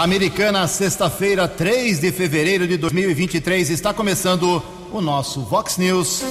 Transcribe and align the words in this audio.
Americana, 0.00 0.66
sexta-feira, 0.66 1.46
3 1.46 2.00
de 2.00 2.10
fevereiro 2.10 2.66
de 2.66 2.78
2023, 2.78 3.68
está 3.68 3.92
começando 3.92 4.62
o 4.90 4.98
nosso 5.02 5.42
Vox 5.42 5.76
News. 5.76 6.22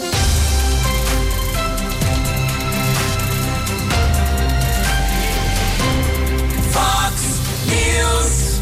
Vox 6.71 7.21
News. 7.67 8.59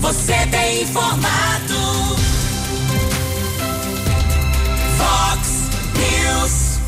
Você 0.00 0.46
tem 0.50 0.84
informado. 0.84 1.74
Vox 4.96 5.48
News. 5.98 6.78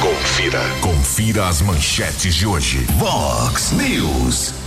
Confira. 0.00 0.60
Confira 0.80 1.48
as 1.48 1.60
manchetes 1.60 2.32
de 2.36 2.46
hoje. 2.46 2.86
Vox 2.96 3.72
News. 3.72 4.63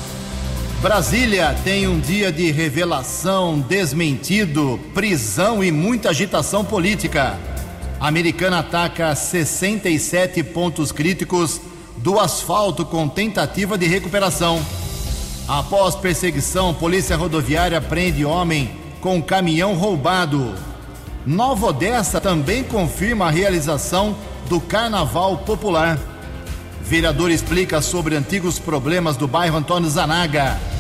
Brasília 0.82 1.56
tem 1.64 1.88
um 1.88 2.00
dia 2.00 2.32
de 2.32 2.52
revelação, 2.52 3.60
desmentido, 3.60 4.80
prisão 4.94 5.64
e 5.64 5.72
muita 5.72 6.12
agitação 6.12 6.64
política. 6.64 7.36
A 8.00 8.08
americana 8.08 8.60
ataca 8.60 9.16
67 9.16 10.44
pontos 10.44 10.92
críticos 10.92 11.60
do 11.98 12.20
asfalto 12.20 12.86
com 12.86 13.10
tentativa 13.10 13.76
de 13.76 13.88
recuperação. 13.88 14.64
Após 15.48 15.96
perseguição, 15.96 16.76
Polícia 16.76 17.18
Rodoviária 17.18 17.82
prende 17.82 18.24
homem 18.24 18.70
com 19.02 19.20
caminhão 19.20 19.74
roubado. 19.74 20.54
Nova 21.26 21.68
Odessa 21.68 22.22
também 22.22 22.64
confirma 22.64 23.26
a 23.28 23.32
realização 23.32 24.16
do 24.48 24.62
Carnaval 24.62 25.40
Popular. 25.40 25.98
Vereador 26.84 27.32
explica 27.32 27.82
sobre 27.82 28.16
antigos 28.16 28.60
problemas 28.60 29.18
do 29.18 29.28
bairro 29.28 29.58
Antônio 29.58 29.90
Zanaga. 29.90 30.77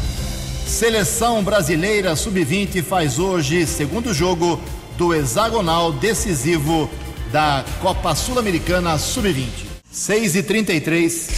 Seleção 0.67 1.43
brasileira 1.43 2.13
sub-20 2.13 2.83
faz 2.83 3.17
hoje 3.17 3.65
segundo 3.65 4.13
jogo 4.13 4.59
do 4.97 5.15
hexagonal 5.15 5.93
decisivo 5.93 6.89
da 7.31 7.63
Copa 7.81 8.13
Sul-Americana 8.13 8.97
sub-20. 8.97 9.47
6 9.89 10.35
e 10.35 10.43
33 10.43 11.29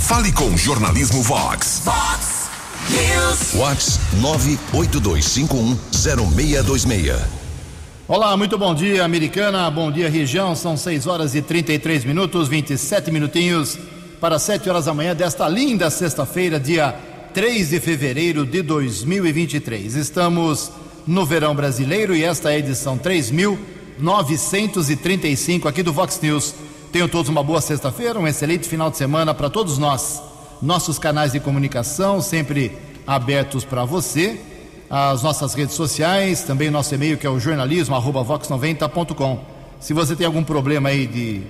Fale 0.00 0.30
com 0.30 0.50
o 0.50 0.58
Jornalismo 0.58 1.22
Vox. 1.22 1.80
Vox 1.86 2.50
News. 2.90 3.54
Vox 3.54 3.98
982510626. 4.20 7.18
Olá, 8.06 8.36
muito 8.36 8.58
bom 8.58 8.74
dia, 8.74 9.04
americana. 9.04 9.70
Bom 9.70 9.90
dia, 9.90 10.10
região. 10.10 10.54
São 10.54 10.76
6 10.76 11.06
horas 11.06 11.34
e 11.34 11.40
33 11.40 12.04
minutos, 12.04 12.46
27 12.46 13.10
minutinhos 13.10 13.78
para 14.20 14.38
7 14.38 14.68
horas 14.68 14.84
da 14.84 14.92
manhã 14.92 15.16
desta 15.16 15.48
linda 15.48 15.88
sexta-feira, 15.88 16.60
dia 16.60 16.94
3 17.36 17.68
de 17.68 17.78
fevereiro 17.80 18.44
de 18.46 18.62
2023. 18.62 19.94
Estamos 19.94 20.72
no 21.06 21.26
verão 21.26 21.54
brasileiro 21.54 22.16
e 22.16 22.24
esta 22.24 22.50
é 22.50 22.54
a 22.54 22.58
edição 22.58 22.96
3935 22.96 25.68
aqui 25.68 25.82
do 25.82 25.92
Vox 25.92 26.18
News. 26.22 26.54
Tenham 26.90 27.06
todos 27.06 27.28
uma 27.28 27.42
boa 27.42 27.60
sexta-feira, 27.60 28.18
um 28.18 28.26
excelente 28.26 28.66
final 28.66 28.90
de 28.90 28.96
semana 28.96 29.34
para 29.34 29.50
todos 29.50 29.76
nós. 29.76 30.22
Nossos 30.62 30.98
canais 30.98 31.32
de 31.32 31.40
comunicação 31.40 32.22
sempre 32.22 32.72
abertos 33.06 33.66
para 33.66 33.84
você, 33.84 34.40
as 34.88 35.22
nossas 35.22 35.52
redes 35.52 35.74
sociais, 35.74 36.42
também 36.42 36.70
nosso 36.70 36.94
e-mail 36.94 37.18
que 37.18 37.26
é 37.26 37.30
o 37.30 37.38
jornalismo@vox90.com. 37.38 39.44
Se 39.78 39.92
você 39.92 40.16
tem 40.16 40.26
algum 40.26 40.42
problema 40.42 40.88
aí 40.88 41.06
de 41.06 41.42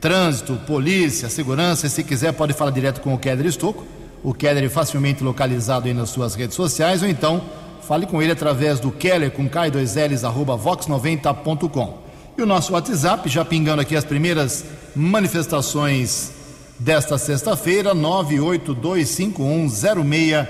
trânsito, 0.00 0.54
polícia, 0.66 1.28
segurança, 1.28 1.90
se 1.90 2.02
quiser 2.02 2.32
pode 2.32 2.54
falar 2.54 2.70
direto 2.70 3.02
com 3.02 3.12
o 3.12 3.18
Keller 3.18 3.44
Estocco 3.44 3.84
o 4.26 4.34
Keller 4.34 4.64
é 4.64 4.68
facilmente 4.68 5.22
localizado 5.22 5.86
aí 5.86 5.94
nas 5.94 6.10
suas 6.10 6.34
redes 6.34 6.56
sociais, 6.56 7.00
ou 7.00 7.08
então 7.08 7.40
fale 7.86 8.06
com 8.06 8.20
ele 8.20 8.32
através 8.32 8.80
do 8.80 8.90
Keller 8.90 9.30
com 9.30 9.48
K2Ls, 9.48 10.24
arroba 10.24 10.58
vox90.com. 10.58 11.98
E 12.36 12.42
o 12.42 12.46
nosso 12.46 12.72
WhatsApp, 12.72 13.28
já 13.28 13.44
pingando 13.44 13.82
aqui 13.82 13.94
as 13.94 14.04
primeiras 14.04 14.64
manifestações 14.96 16.32
desta 16.76 17.16
sexta-feira, 17.18 17.94
982510626. 17.94 20.46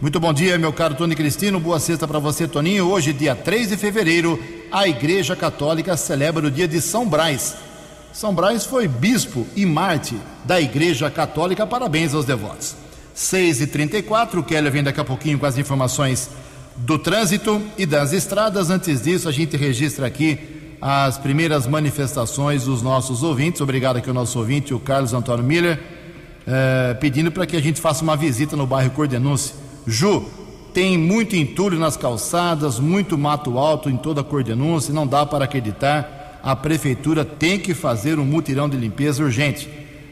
Muito 0.00 0.18
bom 0.18 0.32
dia, 0.32 0.58
meu 0.58 0.72
caro 0.72 0.96
Tony 0.96 1.14
Cristino. 1.14 1.60
Boa 1.60 1.78
sexta 1.78 2.08
para 2.08 2.18
você, 2.18 2.48
Toninho. 2.48 2.90
Hoje, 2.90 3.12
dia 3.12 3.36
3 3.36 3.68
de 3.68 3.76
fevereiro, 3.76 4.42
a 4.72 4.88
Igreja 4.88 5.36
Católica 5.36 5.96
celebra 5.96 6.48
o 6.48 6.50
dia 6.50 6.66
de 6.66 6.80
São 6.80 7.08
Brás. 7.08 7.54
São 8.14 8.32
Brás 8.32 8.64
foi 8.64 8.86
bispo 8.86 9.44
e 9.56 9.66
Marte 9.66 10.16
da 10.44 10.60
Igreja 10.60 11.10
Católica. 11.10 11.66
Parabéns 11.66 12.14
aos 12.14 12.24
devotos. 12.24 12.76
6 13.12 13.62
e 13.62 13.66
34 13.66 14.38
o 14.38 14.44
Keller 14.44 14.70
vem 14.70 14.84
daqui 14.84 15.00
a 15.00 15.04
pouquinho 15.04 15.36
com 15.36 15.46
as 15.46 15.58
informações 15.58 16.30
do 16.76 16.96
trânsito 16.96 17.60
e 17.76 17.84
das 17.84 18.12
estradas. 18.12 18.70
Antes 18.70 19.02
disso, 19.02 19.28
a 19.28 19.32
gente 19.32 19.56
registra 19.56 20.06
aqui 20.06 20.38
as 20.80 21.18
primeiras 21.18 21.66
manifestações 21.66 22.66
dos 22.66 22.82
nossos 22.82 23.24
ouvintes. 23.24 23.60
Obrigado 23.60 23.96
aqui 23.96 24.08
ao 24.08 24.14
nosso 24.14 24.38
ouvinte, 24.38 24.72
o 24.72 24.78
Carlos 24.78 25.12
Antônio 25.12 25.44
Miller, 25.44 25.82
eh, 26.46 26.96
pedindo 27.00 27.32
para 27.32 27.46
que 27.46 27.56
a 27.56 27.60
gente 27.60 27.80
faça 27.80 28.04
uma 28.04 28.16
visita 28.16 28.54
no 28.54 28.64
bairro 28.64 28.92
Cordenúncio. 28.92 29.56
Ju, 29.88 30.24
tem 30.72 30.96
muito 30.96 31.34
entulho 31.34 31.80
nas 31.80 31.96
calçadas, 31.96 32.78
muito 32.78 33.18
mato 33.18 33.58
alto 33.58 33.90
em 33.90 33.96
toda 33.96 34.20
a 34.20 34.24
Cordenúncia, 34.24 34.94
não 34.94 35.04
dá 35.04 35.26
para 35.26 35.46
acreditar 35.46 36.13
a 36.44 36.54
prefeitura 36.54 37.24
tem 37.24 37.58
que 37.58 37.72
fazer 37.72 38.18
um 38.18 38.24
mutirão 38.24 38.68
de 38.68 38.76
limpeza 38.76 39.24
urgente. 39.24 39.66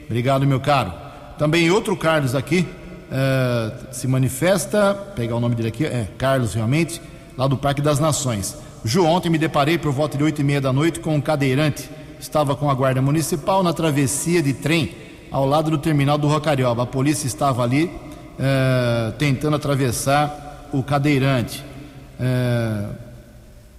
Obrigado, 0.06 0.46
meu 0.46 0.58
caro. 0.58 0.90
Também 1.38 1.70
outro 1.70 1.94
Carlos 1.94 2.34
aqui 2.34 2.66
uh, 3.10 3.92
se 3.92 4.08
manifesta, 4.08 4.94
pegar 5.14 5.36
o 5.36 5.40
nome 5.40 5.54
dele 5.54 5.68
aqui, 5.68 5.84
é 5.84 6.08
Carlos 6.16 6.54
realmente, 6.54 7.02
lá 7.36 7.46
do 7.46 7.56
Parque 7.58 7.82
das 7.82 8.00
Nações. 8.00 8.56
Ju, 8.82 9.04
ontem 9.04 9.28
me 9.28 9.36
deparei 9.36 9.76
por 9.76 9.92
volta 9.92 10.16
de 10.16 10.24
oito 10.24 10.40
e 10.40 10.44
meia 10.44 10.60
da 10.60 10.72
noite 10.72 11.00
com 11.00 11.14
um 11.14 11.20
cadeirante. 11.20 11.88
Estava 12.18 12.56
com 12.56 12.70
a 12.70 12.74
guarda 12.74 13.02
municipal 13.02 13.62
na 13.62 13.74
travessia 13.74 14.42
de 14.42 14.54
trem 14.54 14.92
ao 15.30 15.46
lado 15.46 15.70
do 15.70 15.78
terminal 15.78 16.16
do 16.16 16.28
Rocarioba. 16.28 16.84
A 16.84 16.86
polícia 16.86 17.26
estava 17.26 17.62
ali 17.62 17.84
uh, 17.84 19.12
tentando 19.18 19.56
atravessar 19.56 20.68
o 20.72 20.82
cadeirante. 20.82 21.62
Uh, 22.18 22.94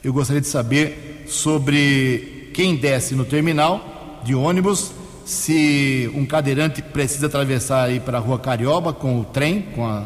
eu 0.04 0.14
gostaria 0.14 0.42
de 0.42 0.48
saber 0.48 1.26
sobre 1.28 2.33
quem 2.54 2.76
desce 2.76 3.16
no 3.16 3.26
terminal 3.26 4.22
de 4.24 4.36
ônibus, 4.36 4.92
se 5.26 6.10
um 6.14 6.26
cadeirante 6.26 6.82
precisa 6.82 7.26
atravessar 7.28 7.86
aí 7.86 8.00
para 8.00 8.18
a 8.18 8.22
rua 8.22 8.38
Carioba 8.38 8.94
com 8.94 9.20
o 9.20 9.26
trem, 9.26 9.62
com 9.76 9.86
a, 9.86 10.06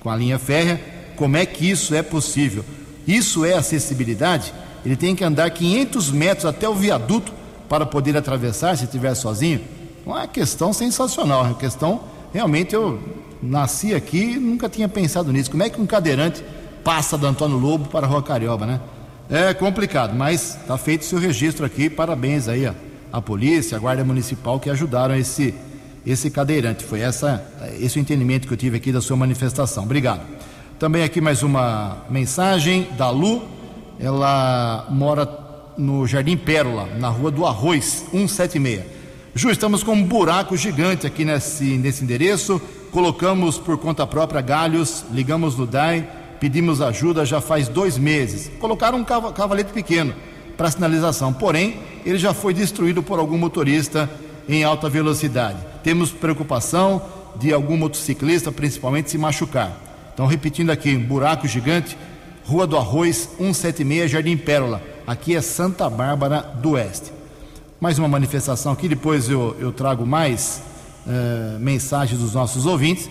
com 0.00 0.10
a 0.10 0.16
linha 0.16 0.38
férrea, 0.38 0.80
como 1.16 1.36
é 1.36 1.46
que 1.46 1.68
isso 1.68 1.94
é 1.94 2.02
possível? 2.02 2.64
Isso 3.06 3.44
é 3.44 3.54
acessibilidade? 3.54 4.52
Ele 4.84 4.96
tem 4.96 5.16
que 5.16 5.24
andar 5.24 5.50
500 5.50 6.10
metros 6.10 6.44
até 6.44 6.68
o 6.68 6.74
viaduto 6.74 7.32
para 7.68 7.86
poder 7.86 8.16
atravessar 8.16 8.76
se 8.76 8.84
estiver 8.84 9.14
sozinho? 9.14 9.60
Uma 10.04 10.26
questão 10.26 10.72
sensacional, 10.72 11.44
uma 11.44 11.54
questão 11.54 12.00
realmente 12.32 12.74
eu 12.74 13.00
nasci 13.42 13.94
aqui 13.94 14.32
e 14.32 14.38
nunca 14.38 14.68
tinha 14.68 14.88
pensado 14.88 15.32
nisso. 15.32 15.50
Como 15.50 15.62
é 15.62 15.70
que 15.70 15.80
um 15.80 15.86
cadeirante 15.86 16.44
passa 16.84 17.16
do 17.16 17.26
Antônio 17.26 17.56
Lobo 17.56 17.88
para 17.88 18.06
a 18.06 18.08
Rua 18.08 18.22
Carioba, 18.22 18.66
né? 18.66 18.80
É 19.30 19.52
complicado, 19.52 20.14
mas 20.16 20.56
está 20.56 20.78
feito 20.78 21.04
seu 21.04 21.18
registro 21.18 21.66
aqui. 21.66 21.90
Parabéns 21.90 22.48
aí 22.48 22.64
à, 23.12 23.20
polícia, 23.20 23.76
à 23.76 23.78
guarda 23.78 24.02
municipal 24.02 24.58
que 24.58 24.70
ajudaram 24.70 25.14
esse 25.14 25.54
esse 26.06 26.30
cadeirante. 26.30 26.82
Foi 26.82 27.00
essa 27.00 27.46
esse 27.78 27.98
o 27.98 28.00
entendimento 28.00 28.48
que 28.48 28.54
eu 28.54 28.56
tive 28.56 28.78
aqui 28.78 28.90
da 28.90 29.02
sua 29.02 29.18
manifestação. 29.18 29.84
Obrigado. 29.84 30.22
Também 30.78 31.02
aqui 31.02 31.20
mais 31.20 31.42
uma 31.42 32.06
mensagem 32.08 32.88
da 32.96 33.10
Lu. 33.10 33.42
Ela 34.00 34.86
mora 34.88 35.28
no 35.76 36.06
Jardim 36.06 36.38
Pérola, 36.38 36.88
na 36.98 37.10
Rua 37.10 37.30
do 37.30 37.44
Arroz, 37.44 38.06
176. 38.10 38.82
Ju, 39.34 39.50
estamos 39.50 39.82
com 39.82 39.92
um 39.92 40.02
buraco 40.02 40.56
gigante 40.56 41.06
aqui 41.06 41.26
nesse, 41.26 41.76
nesse 41.76 42.02
endereço. 42.02 42.58
Colocamos 42.90 43.58
por 43.58 43.76
conta 43.76 44.06
própria 44.06 44.40
galhos, 44.40 45.04
ligamos 45.12 45.54
no 45.54 45.66
DAI 45.66 46.17
pedimos 46.40 46.80
ajuda 46.80 47.24
já 47.24 47.40
faz 47.40 47.68
dois 47.68 47.98
meses. 47.98 48.50
Colocaram 48.58 48.98
um 48.98 49.04
cavalete 49.04 49.72
pequeno 49.72 50.14
para 50.56 50.70
sinalização, 50.70 51.32
porém, 51.32 51.76
ele 52.04 52.18
já 52.18 52.34
foi 52.34 52.52
destruído 52.52 53.02
por 53.02 53.18
algum 53.18 53.38
motorista 53.38 54.10
em 54.48 54.64
alta 54.64 54.88
velocidade. 54.88 55.58
Temos 55.84 56.10
preocupação 56.10 57.02
de 57.36 57.52
algum 57.52 57.76
motociclista, 57.76 58.50
principalmente, 58.50 59.10
se 59.10 59.18
machucar. 59.18 59.76
Então, 60.12 60.26
repetindo 60.26 60.70
aqui, 60.70 60.96
um 60.96 61.04
buraco 61.04 61.46
gigante, 61.46 61.96
Rua 62.44 62.66
do 62.66 62.76
Arroz, 62.76 63.28
176, 63.38 64.10
Jardim 64.10 64.36
Pérola. 64.36 64.82
Aqui 65.06 65.36
é 65.36 65.40
Santa 65.40 65.88
Bárbara 65.88 66.40
do 66.40 66.70
Oeste. 66.70 67.12
Mais 67.80 67.98
uma 67.98 68.08
manifestação 68.08 68.72
aqui, 68.72 68.88
depois 68.88 69.28
eu, 69.28 69.54
eu 69.60 69.70
trago 69.70 70.04
mais 70.04 70.60
uh, 71.06 71.58
mensagens 71.60 72.20
dos 72.20 72.34
nossos 72.34 72.66
ouvintes. 72.66 73.08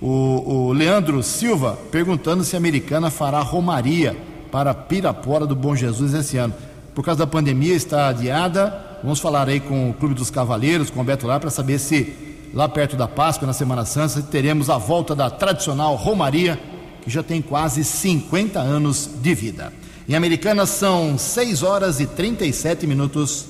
O, 0.00 0.68
o 0.68 0.72
Leandro 0.72 1.22
Silva 1.22 1.78
perguntando 1.90 2.42
se 2.42 2.56
a 2.56 2.58
americana 2.58 3.10
fará 3.10 3.40
romaria 3.40 4.16
para 4.50 4.74
Pirapora 4.74 5.46
do 5.46 5.54
Bom 5.54 5.76
Jesus 5.76 6.14
esse 6.14 6.36
ano. 6.36 6.54
Por 6.94 7.04
causa 7.04 7.18
da 7.18 7.26
pandemia 7.26 7.74
está 7.74 8.08
adiada. 8.08 8.98
Vamos 9.02 9.20
falar 9.20 9.48
aí 9.48 9.60
com 9.60 9.90
o 9.90 9.94
Clube 9.94 10.14
dos 10.14 10.30
Cavaleiros, 10.30 10.90
com 10.90 11.00
o 11.00 11.04
Beto 11.04 11.26
lá, 11.26 11.38
para 11.38 11.50
saber 11.50 11.78
se 11.78 12.30
lá 12.52 12.68
perto 12.68 12.96
da 12.96 13.06
Páscoa, 13.06 13.46
na 13.46 13.52
Semana 13.52 13.84
Santa, 13.84 14.22
teremos 14.22 14.68
a 14.68 14.76
volta 14.76 15.14
da 15.14 15.30
tradicional 15.30 15.94
Romaria, 15.94 16.58
que 17.02 17.10
já 17.10 17.22
tem 17.22 17.40
quase 17.40 17.84
50 17.84 18.58
anos 18.58 19.08
de 19.22 19.34
vida. 19.34 19.72
Em 20.08 20.14
Americana 20.14 20.66
são 20.66 21.16
6 21.16 21.62
horas 21.62 22.00
e 22.00 22.06
37 22.06 22.86
minutos. 22.86 23.46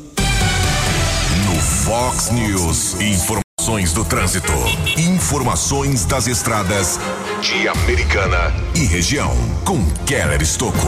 No 1.46 1.60
Fox 1.60 2.30
News, 2.30 2.96
informações 3.60 3.92
do 3.92 4.06
trânsito, 4.06 4.52
informações 4.96 6.06
das 6.06 6.26
estradas 6.26 6.98
de 7.42 7.68
Americana 7.68 8.54
e 8.74 8.86
região, 8.86 9.36
com 9.66 9.84
Keller 10.06 10.40
Estocco. 10.40 10.78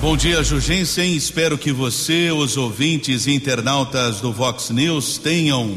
Bom 0.00 0.16
dia, 0.16 0.42
Jugensen. 0.42 1.14
Espero 1.14 1.58
que 1.58 1.70
você, 1.70 2.32
os 2.32 2.56
ouvintes 2.56 3.26
e 3.26 3.34
internautas 3.34 4.22
do 4.22 4.32
Vox 4.32 4.70
News 4.70 5.18
tenham 5.18 5.76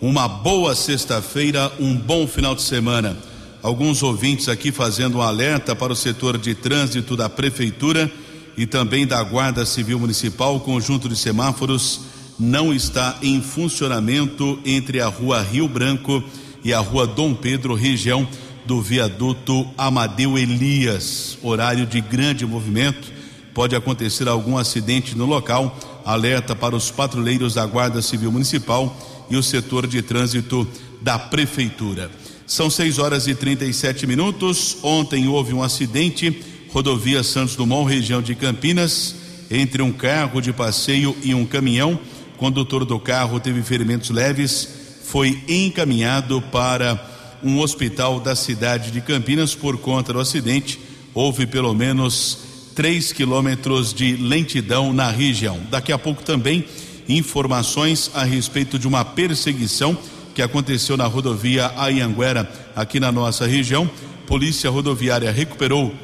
uma 0.00 0.26
boa 0.26 0.74
sexta-feira, 0.74 1.70
um 1.78 1.94
bom 1.94 2.26
final 2.26 2.54
de 2.54 2.62
semana. 2.62 3.18
Alguns 3.62 4.02
ouvintes 4.02 4.48
aqui 4.48 4.72
fazendo 4.72 5.18
um 5.18 5.22
alerta 5.22 5.76
para 5.76 5.92
o 5.92 5.96
setor 5.96 6.38
de 6.38 6.54
trânsito 6.54 7.14
da 7.14 7.28
Prefeitura 7.28 8.10
e 8.56 8.64
também 8.64 9.06
da 9.06 9.22
Guarda 9.22 9.66
Civil 9.66 10.00
Municipal. 10.00 10.58
Conjunto 10.60 11.10
de 11.10 11.16
semáforos 11.16 12.09
não 12.40 12.72
está 12.72 13.18
em 13.22 13.42
funcionamento 13.42 14.58
entre 14.64 14.98
a 14.98 15.08
Rua 15.08 15.42
Rio 15.42 15.68
Branco 15.68 16.24
e 16.64 16.72
a 16.72 16.80
Rua 16.80 17.06
Dom 17.06 17.34
Pedro, 17.34 17.74
região 17.74 18.26
do 18.64 18.80
viaduto 18.80 19.68
Amadeu 19.76 20.38
Elias. 20.38 21.36
Horário 21.42 21.84
de 21.84 22.00
grande 22.00 22.46
movimento. 22.46 23.12
Pode 23.52 23.76
acontecer 23.76 24.26
algum 24.26 24.56
acidente 24.56 25.14
no 25.16 25.26
local. 25.26 25.78
Alerta 26.02 26.56
para 26.56 26.74
os 26.74 26.90
patrulheiros 26.90 27.54
da 27.54 27.66
Guarda 27.66 28.00
Civil 28.00 28.32
Municipal 28.32 28.96
e 29.28 29.36
o 29.36 29.42
setor 29.42 29.86
de 29.86 30.00
trânsito 30.00 30.66
da 31.02 31.18
Prefeitura. 31.18 32.10
São 32.46 32.70
6 32.70 32.98
horas 32.98 33.26
e 33.26 33.34
37 33.34 34.06
minutos. 34.06 34.78
Ontem 34.82 35.28
houve 35.28 35.52
um 35.52 35.62
acidente, 35.62 36.42
rodovia 36.70 37.22
Santos 37.22 37.54
Dumont, 37.54 37.92
região 37.92 38.22
de 38.22 38.34
Campinas, 38.34 39.14
entre 39.50 39.82
um 39.82 39.92
carro 39.92 40.40
de 40.40 40.54
passeio 40.54 41.14
e 41.22 41.34
um 41.34 41.44
caminhão. 41.44 42.00
Condutor 42.40 42.86
do 42.86 42.98
carro 42.98 43.38
teve 43.38 43.62
ferimentos 43.62 44.08
leves, 44.08 44.66
foi 45.04 45.44
encaminhado 45.46 46.40
para 46.40 46.98
um 47.44 47.58
hospital 47.60 48.18
da 48.18 48.34
cidade 48.34 48.90
de 48.90 49.02
Campinas 49.02 49.54
por 49.54 49.76
conta 49.76 50.14
do 50.14 50.18
acidente. 50.18 50.80
Houve 51.12 51.46
pelo 51.46 51.74
menos 51.74 52.38
3 52.74 53.12
quilômetros 53.12 53.92
de 53.92 54.16
lentidão 54.16 54.90
na 54.90 55.10
região. 55.10 55.60
Daqui 55.70 55.92
a 55.92 55.98
pouco 55.98 56.22
também 56.22 56.64
informações 57.06 58.10
a 58.14 58.24
respeito 58.24 58.78
de 58.78 58.88
uma 58.88 59.04
perseguição 59.04 59.94
que 60.34 60.40
aconteceu 60.40 60.96
na 60.96 61.04
rodovia 61.04 61.70
Ayanguera, 61.76 62.50
aqui 62.74 62.98
na 62.98 63.12
nossa 63.12 63.46
região. 63.46 63.88
Polícia 64.26 64.70
Rodoviária 64.70 65.30
recuperou 65.30 65.94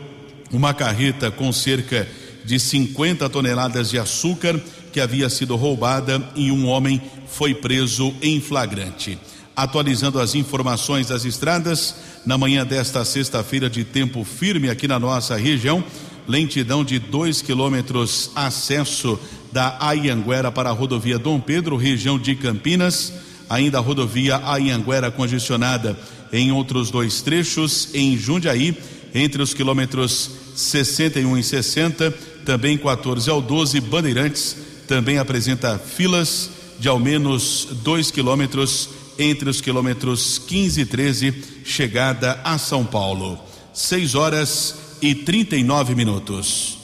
uma 0.52 0.74
carreta 0.74 1.30
com 1.30 1.50
cerca 1.50 2.06
de 2.44 2.60
50 2.60 3.26
toneladas 3.30 3.88
de 3.88 3.98
açúcar 3.98 4.60
que 4.96 5.00
havia 5.02 5.28
sido 5.28 5.56
roubada 5.56 6.26
e 6.34 6.50
um 6.50 6.66
homem 6.66 7.02
foi 7.28 7.54
preso 7.54 8.14
em 8.22 8.40
flagrante. 8.40 9.18
Atualizando 9.54 10.18
as 10.18 10.34
informações 10.34 11.08
das 11.08 11.26
estradas, 11.26 11.96
na 12.24 12.38
manhã 12.38 12.64
desta 12.64 13.04
sexta-feira 13.04 13.68
de 13.68 13.84
tempo 13.84 14.24
firme 14.24 14.70
aqui 14.70 14.88
na 14.88 14.98
nossa 14.98 15.36
região, 15.36 15.84
lentidão 16.26 16.82
de 16.82 16.98
2 16.98 17.42
quilômetros 17.42 18.30
acesso 18.34 19.20
da 19.52 19.76
Ayanguera 19.80 20.50
para 20.50 20.70
a 20.70 20.72
rodovia 20.72 21.18
Dom 21.18 21.40
Pedro, 21.40 21.76
região 21.76 22.18
de 22.18 22.34
Campinas. 22.34 23.12
Ainda 23.50 23.76
a 23.76 23.82
rodovia 23.82 24.40
Ayanguera 24.46 25.10
congestionada 25.10 25.94
em 26.32 26.52
outros 26.52 26.90
dois 26.90 27.20
trechos, 27.20 27.90
em 27.92 28.16
Jundiaí, 28.16 28.74
entre 29.14 29.42
os 29.42 29.52
quilômetros 29.52 30.30
61 30.54 31.36
e 31.36 31.42
60, 31.42 32.10
também 32.46 32.78
14 32.78 33.28
ao 33.28 33.42
12, 33.42 33.78
Bandeirantes 33.82 34.64
também 34.86 35.18
apresenta 35.18 35.78
filas 35.78 36.50
de 36.78 36.88
ao 36.88 36.98
menos 36.98 37.68
2 37.82 38.10
quilômetros 38.10 38.88
entre 39.18 39.48
os 39.48 39.60
quilômetros 39.60 40.40
15 40.46 40.80
e 40.80 40.86
13, 40.86 41.44
chegada 41.64 42.40
a 42.44 42.58
São 42.58 42.84
Paulo. 42.84 43.38
6 43.72 44.14
horas 44.14 44.74
e 45.00 45.14
39 45.14 45.94
minutos. 45.94 46.78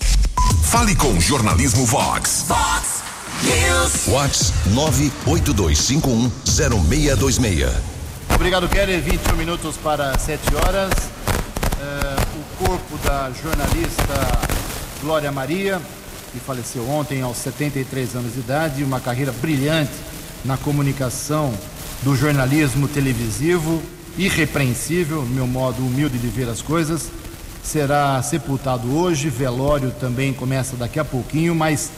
Fale 0.65 0.95
com 0.97 1.21
Jornalismo 1.21 1.85
Vox. 1.87 2.47
Fox 2.49 3.03
News. 3.43 4.07
Vox 4.07 4.53
982510626. 5.27 7.71
Obrigado, 8.35 8.69
Keller. 8.69 9.03
21 9.03 9.37
minutos 9.37 9.77
para 9.77 10.19
7 10.19 10.43
horas. 10.55 10.91
Eh, 11.81 12.17
o 12.37 12.43
corpo 12.65 12.97
da 13.05 13.31
jornalista 13.43 14.41
Glória 15.03 15.33
Maria, 15.33 15.83
que 16.33 16.41
faleceu 16.41 16.89
ontem 16.89 17.21
aos 17.21 17.37
73 17.39 18.17
anos 18.17 18.33
de 18.33 18.41
idade, 18.41 18.83
uma 18.83 19.01
carreira 19.01 19.33
brilhante 19.33 19.93
na 20.45 20.57
comunicação 20.57 21.53
do 22.03 22.17
jornalismo 22.17 22.89
televisivo, 22.89 23.81
irrepreensível, 24.17 25.23
no 25.23 25.35
meu 25.35 25.47
modo 25.47 25.85
humilde 25.85 26.19
de 26.19 26.27
ver 26.29 26.49
as 26.49 26.63
coisas, 26.63 27.11
será 27.63 28.21
sepultado 28.23 28.97
hoje. 28.97 29.29
Velório 29.29 29.93
também 30.01 30.33
começa 30.33 30.77
daqui 30.77 30.99
a 30.99 31.05
pouquinho, 31.05 31.55
mas 31.55 31.91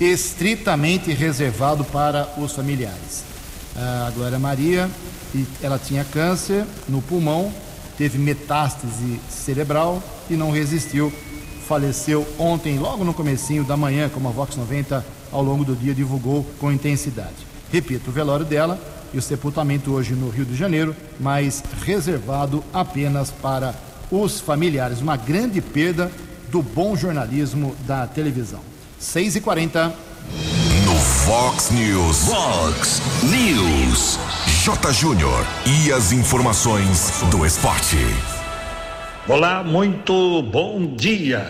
estritamente 0.00 1.12
reservado 1.12 1.84
para 1.84 2.28
os 2.38 2.52
familiares. 2.52 3.24
A 3.76 4.10
Glória 4.14 4.38
Maria, 4.38 4.88
ela 5.60 5.78
tinha 5.78 6.04
câncer 6.04 6.64
no 6.88 7.02
pulmão, 7.02 7.52
teve 7.98 8.18
metástase 8.18 9.20
cerebral 9.28 10.02
e 10.30 10.34
não 10.34 10.50
resistiu. 10.50 11.12
Faleceu 11.66 12.26
ontem, 12.38 12.78
logo 12.78 13.04
no 13.04 13.14
comecinho 13.14 13.64
da 13.64 13.76
manhã, 13.76 14.08
como 14.08 14.28
a 14.28 14.32
Vox 14.32 14.56
90 14.56 15.04
ao 15.32 15.42
longo 15.42 15.64
do 15.64 15.74
dia 15.74 15.94
divulgou 15.94 16.46
com 16.60 16.70
intensidade. 16.70 17.34
Repito, 17.72 18.10
o 18.10 18.12
velório 18.12 18.44
dela 18.44 18.78
e 19.12 19.18
o 19.18 19.22
sepultamento 19.22 19.92
hoje 19.92 20.12
no 20.14 20.28
Rio 20.28 20.44
de 20.44 20.54
Janeiro, 20.54 20.94
mas 21.18 21.62
reservado 21.82 22.62
apenas 22.72 23.30
para 23.30 23.74
os 24.10 24.40
familiares. 24.40 25.00
Uma 25.00 25.16
grande 25.16 25.60
perda 25.60 26.10
do 26.50 26.62
bom 26.62 26.96
jornalismo 26.96 27.74
da 27.86 28.06
televisão. 28.06 28.60
6 28.98 29.36
e 29.36 29.40
40 29.40 29.94
No 30.84 30.94
Fox 30.96 31.70
News. 31.70 32.18
Fox 32.26 33.02
News. 33.22 34.18
J. 34.64 34.92
Júnior. 34.92 35.46
E 35.66 35.92
as 35.92 36.12
informações 36.12 37.22
do 37.30 37.44
esporte. 37.44 37.98
Olá, 39.26 39.64
muito 39.64 40.42
bom 40.42 40.94
dia. 40.94 41.46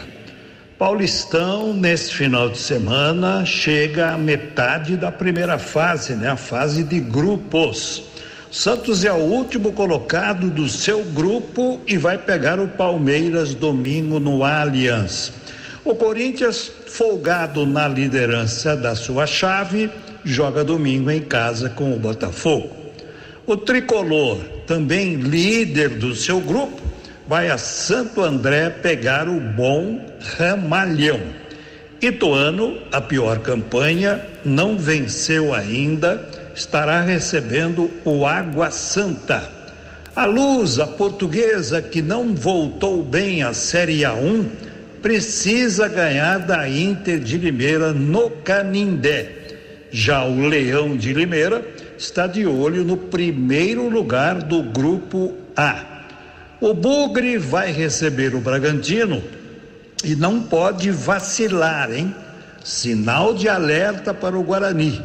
Paulistão, 0.78 1.74
neste 1.74 2.14
final 2.14 2.48
de 2.48 2.56
semana, 2.56 3.44
chega 3.44 4.12
à 4.12 4.16
metade 4.16 4.96
da 4.96 5.10
primeira 5.10 5.58
fase, 5.58 6.14
né? 6.14 6.28
A 6.28 6.36
fase 6.36 6.84
de 6.84 7.00
grupos. 7.00 8.04
Santos 8.48 9.04
é 9.04 9.12
o 9.12 9.16
último 9.16 9.72
colocado 9.72 10.50
do 10.50 10.68
seu 10.68 11.02
grupo 11.02 11.80
e 11.84 11.98
vai 11.98 12.16
pegar 12.16 12.60
o 12.60 12.68
Palmeiras 12.68 13.54
domingo 13.54 14.20
no 14.20 14.44
Allianz. 14.44 15.32
O 15.84 15.96
Corinthians, 15.96 16.70
folgado 16.86 17.66
na 17.66 17.88
liderança 17.88 18.76
da 18.76 18.94
sua 18.94 19.26
chave, 19.26 19.90
joga 20.24 20.62
domingo 20.62 21.10
em 21.10 21.22
casa 21.22 21.68
com 21.70 21.92
o 21.92 21.98
Botafogo. 21.98 22.70
O 23.44 23.56
tricolor, 23.56 24.38
também 24.64 25.16
líder 25.16 25.88
do 25.88 26.14
seu 26.14 26.40
grupo, 26.40 26.94
vai 27.26 27.48
a 27.48 27.58
Santo 27.58 28.22
André 28.22 28.70
pegar 28.70 29.28
o 29.28 29.40
bom 29.40 30.04
Ramalhão. 30.36 31.20
Ituano, 32.00 32.78
a 32.92 33.00
pior 33.00 33.38
campanha, 33.38 34.20
não 34.44 34.76
venceu 34.76 35.54
ainda, 35.54 36.28
estará 36.54 37.00
recebendo 37.00 37.90
o 38.04 38.26
Água 38.26 38.70
Santa. 38.70 39.50
A 40.14 40.26
Luz, 40.26 40.78
a 40.78 40.86
portuguesa 40.86 41.80
que 41.80 42.02
não 42.02 42.34
voltou 42.34 43.02
bem 43.02 43.42
à 43.42 43.52
Série 43.54 44.02
A1, 44.02 44.46
precisa 45.02 45.88
ganhar 45.88 46.38
da 46.38 46.68
Inter 46.68 47.18
de 47.18 47.36
Limeira 47.36 47.92
no 47.92 48.30
Canindé. 48.30 49.32
Já 49.90 50.24
o 50.24 50.46
Leão 50.46 50.96
de 50.96 51.12
Limeira 51.12 51.64
está 51.96 52.26
de 52.26 52.46
olho 52.46 52.84
no 52.84 52.96
primeiro 52.96 53.88
lugar 53.88 54.42
do 54.42 54.62
grupo 54.62 55.34
A. 55.56 55.93
O 56.60 56.72
Bugre 56.72 57.36
vai 57.38 57.72
receber 57.72 58.34
o 58.34 58.40
Bragantino 58.40 59.22
e 60.04 60.14
não 60.14 60.40
pode 60.40 60.90
vacilar, 60.90 61.92
hein? 61.92 62.14
Sinal 62.62 63.34
de 63.34 63.48
alerta 63.48 64.14
para 64.14 64.38
o 64.38 64.42
Guarani. 64.42 65.02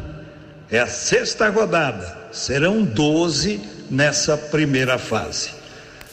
É 0.70 0.78
a 0.78 0.86
sexta 0.86 1.48
rodada, 1.48 2.16
serão 2.32 2.82
12 2.82 3.60
nessa 3.90 4.36
primeira 4.36 4.98
fase. 4.98 5.50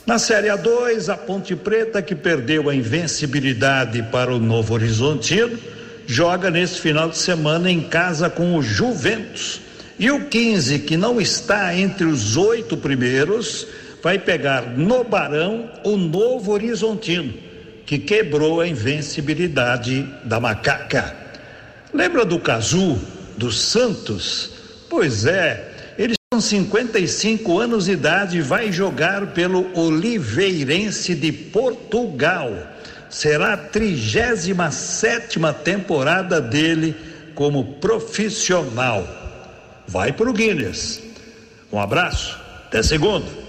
Na 0.06 0.18
Série 0.18 0.48
A2, 0.48 1.10
a 1.10 1.18
Ponte 1.18 1.56
Preta, 1.56 2.02
que 2.02 2.16
perdeu 2.16 2.70
a 2.70 2.76
invencibilidade 2.76 4.02
para 4.04 4.34
o 4.34 4.40
Novo 4.40 4.74
Horizontino, 4.74 5.60
joga 6.08 6.50
nesse 6.50 6.80
final 6.80 7.10
de 7.10 7.18
semana 7.18 7.70
em 7.70 7.82
casa 7.82 8.30
com 8.30 8.56
o 8.56 8.64
Juventus. 8.64 9.62
E 10.00 10.10
o 10.10 10.26
15, 10.26 10.80
que 10.80 10.96
não 10.96 11.20
está 11.20 11.76
entre 11.76 12.06
os 12.06 12.38
oito 12.38 12.78
primeiros, 12.78 13.68
vai 14.08 14.18
pegar 14.18 14.62
no 14.62 15.04
Barão 15.04 15.70
o 15.84 15.98
Novo 15.98 16.54
Horizontino, 16.54 17.34
que 17.86 18.00
quebrou 18.00 18.62
a 18.62 18.68
invencibilidade 18.68 20.08
da 20.24 20.40
macaca. 20.40 21.14
Lembra 21.94 22.24
do 22.24 22.40
Cazu, 22.40 22.98
do 23.36 23.52
Santos? 23.52 24.52
Pois 24.90 25.26
é, 25.26 25.94
eles 25.98 26.16
com 26.32 26.40
55 26.40 27.60
anos 27.60 27.84
de 27.84 27.92
idade 27.92 28.40
vai 28.40 28.72
jogar 28.72 29.34
pelo 29.34 29.78
Oliveirense 29.78 31.14
de 31.14 31.34
Portugal. 31.34 32.50
Será 33.10 33.56
a 33.56 33.58
37 33.58 35.38
temporada 35.66 36.40
dele 36.40 36.96
como 37.36 37.74
profissional. 37.74 39.06
Vai 39.86 40.14
para 40.14 40.30
o 40.30 40.34
Guinness. 40.34 41.04
Um 41.70 41.78
abraço, 41.82 42.40
até 42.68 42.82
segunda. 42.82 43.47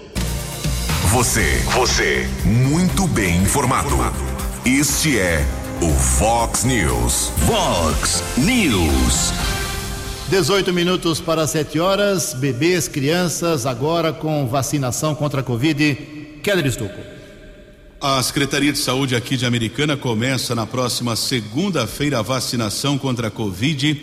Você, 1.11 1.57
você, 1.73 2.29
muito 2.45 3.07
bem 3.07 3.41
informado. 3.41 3.95
Este 4.63 5.17
é 5.17 5.43
o 5.81 5.91
Fox 5.91 6.63
News. 6.63 7.31
Fox 7.47 8.23
News. 8.37 9.33
18 10.29 10.71
minutos 10.71 11.19
para 11.19 11.47
7 11.47 11.79
horas. 11.79 12.35
Bebês, 12.35 12.87
crianças, 12.87 13.65
agora 13.65 14.13
com 14.13 14.45
vacinação 14.45 15.15
contra 15.15 15.41
a 15.41 15.43
Covid. 15.43 15.95
Keller 16.43 16.67
Estocco. 16.67 17.01
A 17.99 18.21
Secretaria 18.21 18.71
de 18.71 18.77
Saúde 18.77 19.15
aqui 19.15 19.35
de 19.35 19.47
Americana 19.47 19.97
começa 19.97 20.53
na 20.53 20.67
próxima 20.67 21.15
segunda-feira 21.15 22.19
a 22.19 22.21
vacinação 22.21 22.99
contra 22.99 23.29
a 23.29 23.31
Covid 23.31 23.99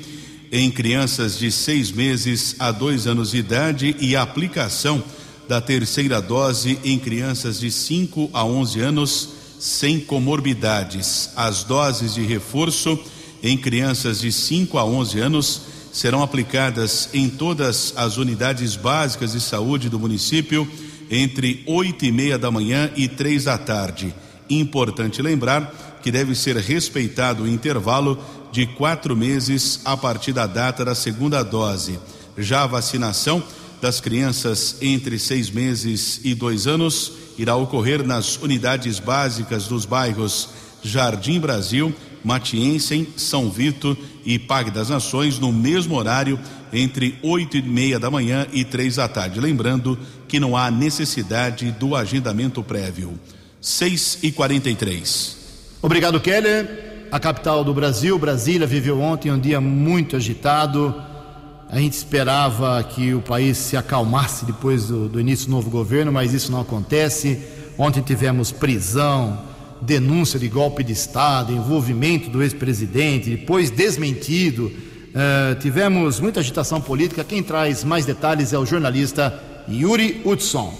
em 0.51 0.73
crianças 0.73 1.39
de 1.39 1.53
seis 1.53 1.93
meses 1.93 2.57
a 2.59 2.73
dois 2.73 3.07
anos 3.07 3.31
de 3.31 3.39
idade 3.39 3.97
e 4.01 4.17
a 4.17 4.23
aplicação 4.23 5.05
da 5.49 5.61
terceira 5.61 6.21
dose 6.21 6.79
em 6.85 6.99
crianças 6.99 7.61
de 7.61 7.71
5 7.71 8.31
a 8.33 8.45
11 8.45 8.81
anos 8.81 9.29
sem 9.59 10.01
comorbidades. 10.01 11.31
As 11.37 11.65
doses 11.65 12.15
de 12.15 12.23
reforço 12.23 12.99
em 13.43 13.57
crianças 13.57 14.21
de 14.21 14.33
5 14.33 14.77
a 14.79 14.85
11 14.85 15.21
anos 15.21 15.63
serão 15.93 16.23
aplicadas 16.23 17.09
em 17.15 17.29
todas 17.29 17.95
as 17.97 18.17
unidades 18.17 18.77
básicas 18.77 19.33
de 19.33 19.41
saúde 19.41 19.89
do 19.89 19.99
município 19.99 20.69
entre 21.11 21.63
oito 21.67 22.05
e 22.05 22.13
meia 22.13 22.39
da 22.39 22.51
manhã 22.51 22.91
e 22.97 23.09
três 23.09 23.45
da 23.45 23.57
tarde. 23.57 24.15
Importante 24.51 25.23
lembrar 25.23 25.99
que 26.03 26.11
deve 26.11 26.35
ser 26.35 26.57
respeitado 26.57 27.45
o 27.45 27.49
intervalo 27.49 28.19
de 28.53 28.67
quatro 28.67 29.17
meses 29.17 29.81
a 29.85 29.97
partir 29.97 30.33
da 30.33 30.47
data 30.47 30.85
da 30.85 30.95
segunda 30.95 31.43
dose. 31.43 31.99
Já 32.37 32.65
a 32.65 32.67
vacinação 32.67 33.43
das 33.81 34.01
crianças 34.01 34.77
entre 34.81 35.19
seis 35.19 35.51
meses 35.51 36.21
e 36.25 36.35
dois 36.35 36.67
anos 36.67 37.13
irá 37.39 37.55
ocorrer 37.57 38.03
nas 38.03 38.37
unidades 38.37 38.99
básicas 38.99 39.67
dos 39.69 39.85
bairros 39.85 40.49
Jardim 40.83 41.39
Brasil, 41.39 41.95
Matiense, 42.25 43.09
São 43.17 43.51
Vito 43.51 43.97
e 44.25 44.39
Pague 44.39 44.71
das 44.71 44.89
Nações 44.89 45.39
no 45.39 45.53
mesmo 45.53 45.97
horário 45.97 46.39
entre 46.73 47.19
oito 47.23 47.57
e 47.57 47.63
meia 47.63 47.99
da 47.99 48.11
manhã 48.11 48.47
e 48.53 48.65
três 48.65 48.97
da 48.97 49.09
tarde. 49.09 49.41
Lembrando 49.41 49.99
que 50.27 50.41
não 50.41 50.57
há 50.57 50.71
necessidade 50.71 51.71
do 51.73 51.95
agendamento 51.95 52.63
prévio. 52.63 53.19
Seis 53.61 54.19
e 54.23 54.33
quarenta 54.33 54.69
e 54.71 54.75
três. 54.75 55.37
Obrigado, 55.83 56.21
Keller. 56.21 57.07
A 57.11 57.21
capital 57.21 57.63
do 57.63 57.73
Brasil, 57.73 58.19
Brasília, 58.19 58.67
viveu 58.67 59.01
ontem 59.01 59.31
um 59.31 59.39
dia 59.39 59.61
muito 59.61 60.17
agitado. 60.17 60.95
A 61.69 61.79
gente 61.81 61.95
esperava 61.95 62.83
que 62.85 63.13
o 63.13 63.21
país 63.21 63.57
se 63.57 63.77
acalmasse 63.77 64.45
depois 64.45 64.87
do, 64.87 65.09
do 65.09 65.21
início 65.21 65.47
do 65.47 65.51
novo 65.51 65.69
governo, 65.69 66.13
mas 66.13 66.33
isso 66.33 66.53
não 66.53 66.61
acontece. 66.61 67.43
Ontem 67.77 68.01
tivemos 68.01 68.53
prisão, 68.53 69.43
denúncia 69.81 70.39
de 70.39 70.49
golpe 70.49 70.85
de 70.85 70.93
Estado, 70.93 71.53
envolvimento 71.53 72.31
do 72.31 72.41
ex-presidente, 72.41 73.31
depois 73.31 73.71
desmentido. 73.71 74.67
Uh, 74.67 75.59
tivemos 75.61 76.21
muita 76.21 76.39
agitação 76.39 76.81
política. 76.81 77.25
Quem 77.25 77.43
traz 77.43 77.83
mais 77.83 78.07
detalhes 78.07 78.53
é 78.53 78.59
o 78.59 78.65
jornalista 78.65 79.43
Yuri 79.69 80.23
Hudson. 80.25 80.73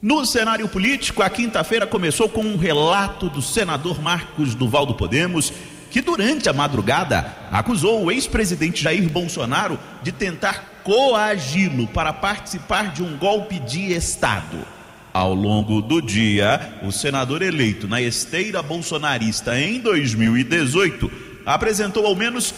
No 0.00 0.24
cenário 0.24 0.68
político, 0.68 1.22
a 1.22 1.30
quinta-feira 1.30 1.86
começou 1.86 2.28
com 2.28 2.42
um 2.42 2.56
relato 2.56 3.28
do 3.28 3.42
senador 3.42 4.00
Marcos 4.00 4.54
Duval 4.54 4.86
do 4.86 4.94
Podemos, 4.94 5.52
que 5.94 6.02
durante 6.02 6.48
a 6.48 6.52
madrugada 6.52 7.24
acusou 7.52 8.02
o 8.02 8.10
ex-presidente 8.10 8.82
Jair 8.82 9.08
Bolsonaro 9.08 9.78
de 10.02 10.10
tentar 10.10 10.80
coagi-lo 10.82 11.86
para 11.86 12.12
participar 12.12 12.92
de 12.92 13.00
um 13.00 13.16
golpe 13.16 13.60
de 13.60 13.92
Estado. 13.92 14.66
Ao 15.12 15.32
longo 15.32 15.80
do 15.80 16.02
dia, 16.02 16.80
o 16.82 16.90
senador 16.90 17.42
eleito 17.42 17.86
na 17.86 18.02
esteira 18.02 18.60
bolsonarista 18.60 19.56
em 19.56 19.78
2018 19.78 21.08
apresentou 21.46 22.04
ao 22.08 22.16
menos 22.16 22.52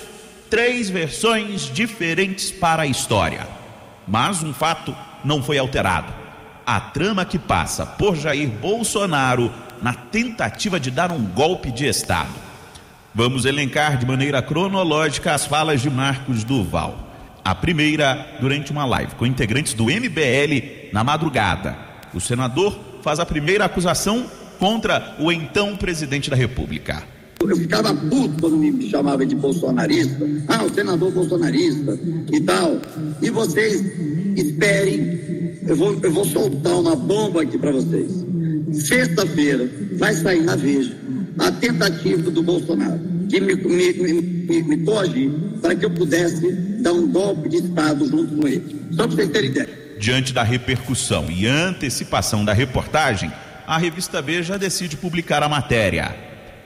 três 0.48 0.88
versões 0.88 1.70
diferentes 1.70 2.50
para 2.50 2.84
a 2.84 2.86
história. 2.86 3.46
Mas 4.08 4.42
um 4.42 4.54
fato 4.54 4.96
não 5.22 5.42
foi 5.42 5.58
alterado. 5.58 6.10
A 6.64 6.80
trama 6.80 7.26
que 7.26 7.38
passa 7.38 7.84
por 7.84 8.16
Jair 8.16 8.48
Bolsonaro 8.48 9.52
na 9.82 9.92
tentativa 9.92 10.80
de 10.80 10.90
dar 10.90 11.12
um 11.12 11.22
golpe 11.22 11.70
de 11.70 11.84
Estado. 11.86 12.45
Vamos 13.16 13.46
elencar 13.46 13.96
de 13.96 14.04
maneira 14.04 14.42
cronológica 14.42 15.32
as 15.32 15.46
falas 15.46 15.80
de 15.80 15.88
Marcos 15.88 16.44
Duval. 16.44 17.14
A 17.42 17.54
primeira, 17.54 18.36
durante 18.42 18.70
uma 18.70 18.84
live 18.84 19.14
com 19.14 19.24
integrantes 19.24 19.72
do 19.72 19.84
MBL 19.84 20.90
na 20.92 21.02
madrugada, 21.02 21.78
o 22.12 22.20
senador 22.20 22.78
faz 23.00 23.18
a 23.18 23.24
primeira 23.24 23.64
acusação 23.64 24.26
contra 24.58 25.16
o 25.18 25.32
então 25.32 25.78
presidente 25.78 26.28
da 26.28 26.36
República. 26.36 27.02
Eu 27.40 27.56
ficava 27.56 27.94
puto 27.94 28.38
quando 28.38 28.58
me 28.58 28.90
chamava 28.90 29.24
de 29.24 29.34
bolsonarista. 29.34 30.26
Ah, 30.48 30.64
o 30.64 30.74
senador 30.74 31.10
bolsonarista 31.10 31.98
e 32.30 32.40
tal. 32.42 32.78
E 33.22 33.30
vocês 33.30 33.82
esperem, 34.36 35.58
eu 35.66 35.74
vou, 35.74 35.98
eu 36.02 36.12
vou 36.12 36.26
soltar 36.26 36.74
uma 36.74 36.94
bomba 36.94 37.40
aqui 37.40 37.56
para 37.56 37.72
vocês. 37.72 38.12
Sexta-feira 38.72 39.70
vai 39.92 40.12
sair 40.12 40.42
na 40.42 40.54
Veja 40.54 41.06
a 41.38 41.50
tentativa 41.52 42.30
do 42.30 42.42
Bolsonaro 42.42 42.98
de 43.26 43.40
me, 43.40 43.54
me, 43.54 43.92
me, 43.92 44.62
me 44.62 44.84
coagir 44.84 45.30
para 45.60 45.74
que 45.74 45.84
eu 45.84 45.90
pudesse 45.90 46.52
dar 46.80 46.92
um 46.92 47.10
golpe 47.10 47.48
de 47.48 47.56
Estado 47.56 48.08
junto 48.08 48.36
com 48.36 48.46
ele. 48.46 48.86
Só 48.92 49.06
para 49.06 49.16
vocês 49.16 49.30
terem 49.30 49.50
ideia. 49.50 49.68
Diante 49.98 50.32
da 50.32 50.42
repercussão 50.42 51.26
e 51.30 51.46
antecipação 51.46 52.44
da 52.44 52.52
reportagem, 52.52 53.32
a 53.66 53.78
revista 53.78 54.22
Veja 54.22 54.58
decide 54.58 54.96
publicar 54.96 55.42
a 55.42 55.48
matéria. 55.48 56.14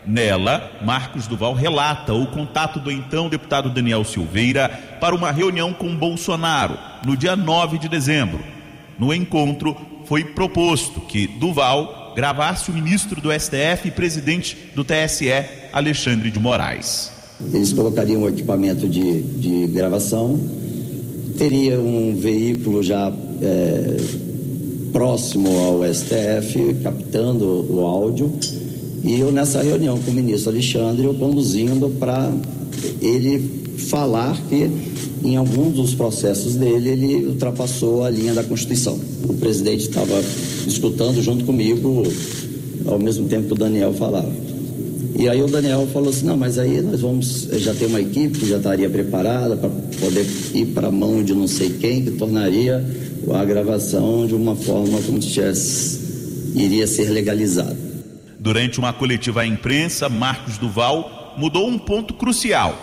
Nela, 0.04 0.70
Marcos 0.82 1.26
Duval 1.26 1.54
relata 1.54 2.12
o 2.12 2.26
contato 2.26 2.80
do 2.80 2.90
então 2.90 3.28
deputado 3.28 3.70
Daniel 3.70 4.04
Silveira 4.04 4.68
para 5.00 5.14
uma 5.14 5.30
reunião 5.30 5.72
com 5.72 5.94
Bolsonaro 5.94 6.78
no 7.04 7.16
dia 7.16 7.36
9 7.36 7.78
de 7.78 7.88
dezembro. 7.88 8.42
No 8.98 9.14
encontro, 9.14 9.76
foi 10.06 10.24
proposto 10.24 11.00
que 11.00 11.26
Duval 11.26 11.99
gravasse 12.14 12.70
o 12.70 12.74
ministro 12.74 13.20
do 13.20 13.30
STF 13.32 13.88
e 13.88 13.90
presidente 13.90 14.56
do 14.74 14.84
TSE, 14.84 15.30
Alexandre 15.72 16.30
de 16.30 16.38
Moraes. 16.38 17.10
Eles 17.52 17.72
colocariam 17.72 18.22
o 18.22 18.28
equipamento 18.28 18.88
de, 18.88 19.22
de 19.22 19.66
gravação 19.68 20.38
teria 21.40 21.80
um 21.80 22.14
veículo 22.14 22.82
já 22.82 23.10
é, 23.40 23.96
próximo 24.92 25.48
ao 25.58 25.82
STF, 25.94 26.74
captando 26.82 27.66
o 27.72 27.80
áudio, 27.80 28.30
e 29.02 29.18
eu 29.18 29.32
nessa 29.32 29.62
reunião 29.62 29.98
com 29.98 30.10
o 30.10 30.14
ministro 30.14 30.50
Alexandre, 30.50 31.06
eu 31.06 31.14
conduzindo 31.14 31.88
para 31.98 32.30
ele 33.00 33.59
falar 33.80 34.36
que 34.48 34.70
em 35.24 35.36
alguns 35.36 35.74
dos 35.74 35.94
processos 35.94 36.54
dele 36.54 36.90
ele 36.90 37.26
ultrapassou 37.26 38.04
a 38.04 38.10
linha 38.10 38.34
da 38.34 38.42
Constituição. 38.44 38.98
O 39.24 39.34
presidente 39.34 39.88
estava 39.88 40.22
escutando 40.66 41.22
junto 41.22 41.44
comigo, 41.44 42.02
ao 42.86 42.98
mesmo 42.98 43.28
tempo 43.28 43.48
que 43.48 43.52
o 43.52 43.56
Daniel 43.56 43.92
falava. 43.92 44.30
E 45.18 45.28
aí 45.28 45.42
o 45.42 45.46
Daniel 45.46 45.86
falou 45.92 46.08
assim, 46.08 46.24
não, 46.24 46.36
mas 46.36 46.58
aí 46.58 46.80
nós 46.80 47.00
vamos, 47.00 47.48
já 47.52 47.74
tem 47.74 47.88
uma 47.88 48.00
equipe 48.00 48.38
que 48.38 48.48
já 48.48 48.56
estaria 48.56 48.88
preparada 48.88 49.56
para 49.56 49.68
poder 49.68 50.26
ir 50.54 50.66
para 50.66 50.88
a 50.88 50.90
mão 50.90 51.22
de 51.22 51.34
não 51.34 51.46
sei 51.46 51.70
quem, 51.70 52.04
que 52.04 52.12
tornaria 52.12 52.82
a 53.34 53.44
gravação 53.44 54.26
de 54.26 54.34
uma 54.34 54.56
forma 54.56 54.98
como 55.02 55.20
se 55.20 55.28
tivesse, 55.28 56.00
iria 56.54 56.86
ser 56.86 57.10
legalizada. 57.10 57.76
Durante 58.38 58.78
uma 58.78 58.94
coletiva 58.94 59.42
à 59.42 59.46
imprensa, 59.46 60.08
Marcos 60.08 60.56
Duval 60.56 61.34
mudou 61.36 61.68
um 61.68 61.78
ponto 61.78 62.14
crucial, 62.14 62.74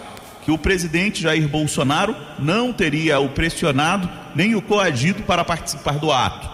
que 0.47 0.51
o 0.53 0.57
presidente 0.57 1.23
Jair 1.23 1.45
Bolsonaro 1.45 2.15
não 2.39 2.71
teria 2.71 3.19
o 3.19 3.27
pressionado 3.27 4.09
nem 4.33 4.55
o 4.55 4.61
coagido 4.61 5.23
para 5.23 5.43
participar 5.43 5.99
do 5.99 6.09
ato. 6.09 6.47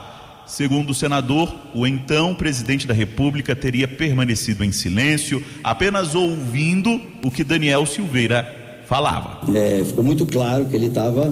Segundo 0.47 0.89
o 0.89 0.93
senador, 0.95 1.53
o 1.75 1.85
então 1.85 2.33
presidente 2.33 2.87
da 2.87 2.93
República 2.95 3.55
teria 3.55 3.87
permanecido 3.87 4.63
em 4.63 4.71
silêncio, 4.71 5.43
apenas 5.63 6.15
ouvindo 6.15 6.99
o 7.23 7.29
que 7.29 7.43
Daniel 7.43 7.85
Silveira 7.85 8.81
falava. 8.87 9.41
É, 9.55 9.83
ficou 9.85 10.03
muito 10.03 10.25
claro 10.25 10.65
que 10.65 10.75
ele 10.75 10.87
estava 10.87 11.25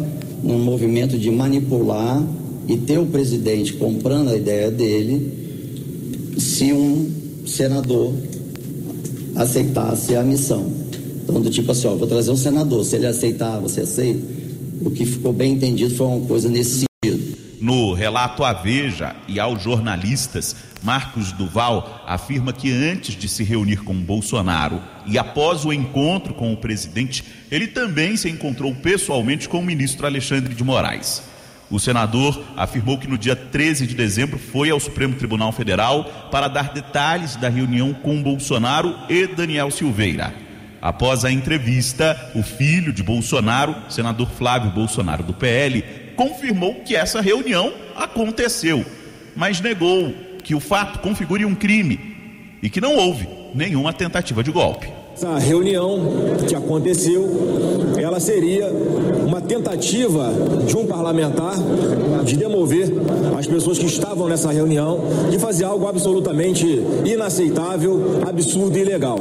num 0.43 0.59
movimento 0.59 1.17
de 1.17 1.31
manipular 1.31 2.21
e 2.67 2.77
ter 2.77 2.99
o 2.99 3.07
presidente 3.07 3.73
comprando 3.73 4.29
a 4.29 4.37
ideia 4.37 4.69
dele 4.69 6.35
se 6.37 6.71
um 6.71 7.43
senador 7.47 8.13
aceitasse 9.35 10.15
a 10.15 10.21
missão. 10.21 10.90
Então, 11.23 11.41
do 11.41 11.49
tipo 11.49 11.71
assim, 11.71 11.87
ó, 11.87 11.95
vou 11.95 12.07
trazer 12.07 12.31
um 12.31 12.37
senador, 12.37 12.83
se 12.83 12.95
ele 12.95 13.07
aceitar, 13.07 13.59
você 13.59 13.81
aceita? 13.81 14.25
O 14.81 14.89
que 14.89 15.05
ficou 15.05 15.31
bem 15.31 15.53
entendido 15.53 15.93
foi 15.95 16.07
uma 16.07 16.25
coisa 16.25 16.49
nesse 16.49 16.85
sentido. 17.03 17.37
No 17.61 17.93
relato 17.93 18.43
à 18.43 18.53
Veja 18.53 19.15
e 19.27 19.39
aos 19.39 19.61
jornalistas, 19.61 20.55
Marcos 20.81 21.31
Duval 21.31 22.03
afirma 22.07 22.51
que 22.51 22.71
antes 22.71 23.15
de 23.15 23.29
se 23.29 23.43
reunir 23.43 23.83
com 23.83 23.93
Bolsonaro 23.93 24.81
e 25.05 25.17
após 25.19 25.63
o 25.63 25.71
encontro 25.71 26.33
com 26.33 26.51
o 26.51 26.57
presidente, 26.57 27.23
ele 27.51 27.67
também 27.67 28.17
se 28.17 28.27
encontrou 28.27 28.73
pessoalmente 28.73 29.47
com 29.47 29.59
o 29.59 29.63
ministro 29.63 30.07
Alexandre 30.07 30.55
de 30.55 30.63
Moraes. 30.63 31.21
O 31.69 31.79
senador 31.79 32.43
afirmou 32.57 32.97
que 32.97 33.07
no 33.07 33.17
dia 33.17 33.35
13 33.35 33.85
de 33.85 33.95
dezembro 33.95 34.39
foi 34.39 34.71
ao 34.71 34.79
Supremo 34.79 35.15
Tribunal 35.15 35.51
Federal 35.51 36.03
para 36.31 36.47
dar 36.47 36.73
detalhes 36.73 37.35
da 37.35 37.47
reunião 37.47 37.93
com 37.93 38.21
Bolsonaro 38.21 38.95
e 39.07 39.27
Daniel 39.27 39.69
Silveira. 39.69 40.50
Após 40.81 41.23
a 41.23 41.31
entrevista, 41.31 42.31
o 42.33 42.41
filho 42.41 42.91
de 42.91 43.03
Bolsonaro, 43.03 43.75
senador 43.87 44.29
Flávio 44.31 44.71
Bolsonaro 44.71 45.21
do 45.21 45.33
PL, 45.33 45.83
confirmou 46.15 46.75
que 46.81 46.95
essa 46.95 47.21
reunião 47.21 47.73
aconteceu, 47.95 48.83
mas 49.35 49.61
negou 49.61 50.11
que 50.43 50.55
o 50.55 50.59
fato 50.59 50.99
configure 50.99 51.45
um 51.45 51.53
crime 51.53 52.17
e 52.63 52.69
que 52.69 52.81
não 52.81 52.95
houve 52.95 53.27
nenhuma 53.53 53.93
tentativa 53.93 54.43
de 54.43 54.51
golpe. 54.51 55.00
Essa 55.13 55.37
reunião 55.37 55.99
que 56.47 56.55
aconteceu, 56.55 57.29
ela 57.97 58.19
seria 58.19 58.71
uma 59.25 59.41
tentativa 59.41 60.31
de 60.65 60.75
um 60.75 60.85
parlamentar 60.85 61.55
de 62.23 62.37
demover 62.37 62.91
as 63.37 63.45
pessoas 63.45 63.77
que 63.77 63.85
estavam 63.85 64.27
nessa 64.27 64.51
reunião, 64.51 64.99
de 65.29 65.37
fazer 65.37 65.65
algo 65.65 65.87
absolutamente 65.87 66.65
inaceitável, 67.05 68.21
absurdo 68.27 68.77
e 68.77 68.81
ilegal. 68.81 69.19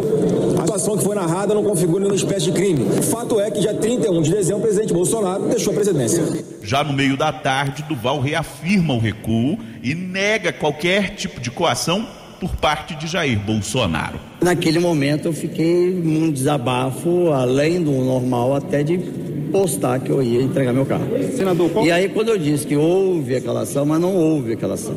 A 0.57 0.61
situação 0.61 0.97
que 0.97 1.05
foi 1.05 1.15
narrada 1.15 1.55
não 1.55 1.65
configura 1.65 2.01
nenhuma 2.01 2.17
espécie 2.17 2.47
de 2.47 2.53
crime. 2.53 2.85
Fato 3.03 3.41
é 3.41 3.51
que 3.51 3.61
dia 3.61 3.75
31 3.75 4.23
de 4.23 4.31
dezembro 4.31 4.61
o 4.61 4.63
presidente 4.63 4.93
Bolsonaro 4.93 5.49
deixou 5.49 5.73
a 5.73 5.75
presidência. 5.75 6.23
Já 6.63 6.85
no 6.85 6.93
meio 6.93 7.17
da 7.17 7.33
tarde, 7.33 7.85
Duval 7.89 8.21
reafirma 8.21 8.95
o 8.95 8.99
recuo 8.99 9.59
e 9.83 9.95
nega 9.95 10.53
qualquer 10.53 11.15
tipo 11.17 11.41
de 11.41 11.51
coação 11.51 12.07
por 12.41 12.57
parte 12.57 12.95
de 12.95 13.07
Jair 13.07 13.39
Bolsonaro. 13.39 14.19
Naquele 14.41 14.79
momento 14.79 15.27
eu 15.27 15.33
fiquei 15.33 15.93
num 15.93 16.33
desabafo, 16.33 17.31
além 17.33 17.83
do 17.83 17.93
normal, 17.93 18.57
até 18.57 18.83
de 18.83 18.99
postar 19.53 20.01
que 20.01 20.11
eu 20.11 20.23
ia 20.23 20.41
entregar 20.41 20.73
meu 20.73 20.87
carro. 20.87 21.07
Senador, 21.37 21.71
qual... 21.71 21.85
E 21.85 21.93
aí 21.93 22.09
quando 22.09 22.29
eu 22.29 22.39
disse 22.39 22.67
que 22.67 22.77
houve 22.77 23.37
aquela 23.37 23.63
ação, 23.63 23.85
mas 23.85 24.01
não 24.01 24.15
houve 24.15 24.55
aquela 24.55 24.75
ação. 24.75 24.95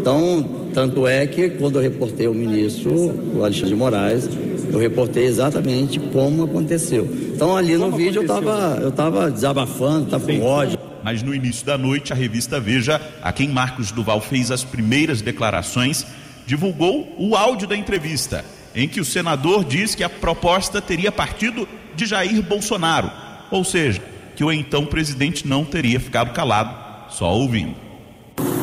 Então, 0.00 0.44
tanto 0.74 1.06
é 1.06 1.24
que 1.26 1.50
quando 1.50 1.76
eu 1.76 1.82
reportei 1.82 2.26
o 2.26 2.34
ministro, 2.34 2.92
o 3.36 3.44
Alexandre 3.44 3.68
de 3.68 3.76
Moraes, 3.76 4.28
eu 4.72 4.78
reportei 4.78 5.26
exatamente 5.26 6.00
como 6.00 6.44
aconteceu. 6.44 7.08
Então 7.34 7.56
ali 7.56 7.76
como 7.76 7.90
no 7.90 7.96
vídeo 7.96 8.22
aconteceu? 8.22 8.48
eu 8.48 8.58
estava 8.58 8.82
eu 8.82 8.92
tava 8.92 9.30
desabafando, 9.30 10.06
estava 10.06 10.26
com 10.26 10.42
ódio. 10.42 10.78
Mas 11.04 11.22
no 11.22 11.34
início 11.34 11.66
da 11.66 11.76
noite, 11.76 12.12
a 12.12 12.16
revista 12.16 12.60
Veja, 12.60 13.00
a 13.20 13.32
quem 13.32 13.48
Marcos 13.48 13.90
Duval 13.90 14.20
fez 14.20 14.50
as 14.50 14.62
primeiras 14.62 15.20
declarações, 15.20 16.06
divulgou 16.46 17.14
o 17.18 17.36
áudio 17.36 17.68
da 17.68 17.76
entrevista, 17.76 18.44
em 18.74 18.88
que 18.88 19.00
o 19.00 19.04
senador 19.04 19.64
diz 19.64 19.94
que 19.94 20.04
a 20.04 20.08
proposta 20.08 20.80
teria 20.80 21.12
partido 21.12 21.68
de 21.94 22.06
Jair 22.06 22.42
Bolsonaro, 22.42 23.10
ou 23.50 23.64
seja, 23.64 24.02
que 24.34 24.42
o 24.42 24.50
então 24.50 24.86
presidente 24.86 25.46
não 25.46 25.64
teria 25.64 26.00
ficado 26.00 26.32
calado, 26.32 26.74
só 27.10 27.32
ouvindo. 27.32 27.74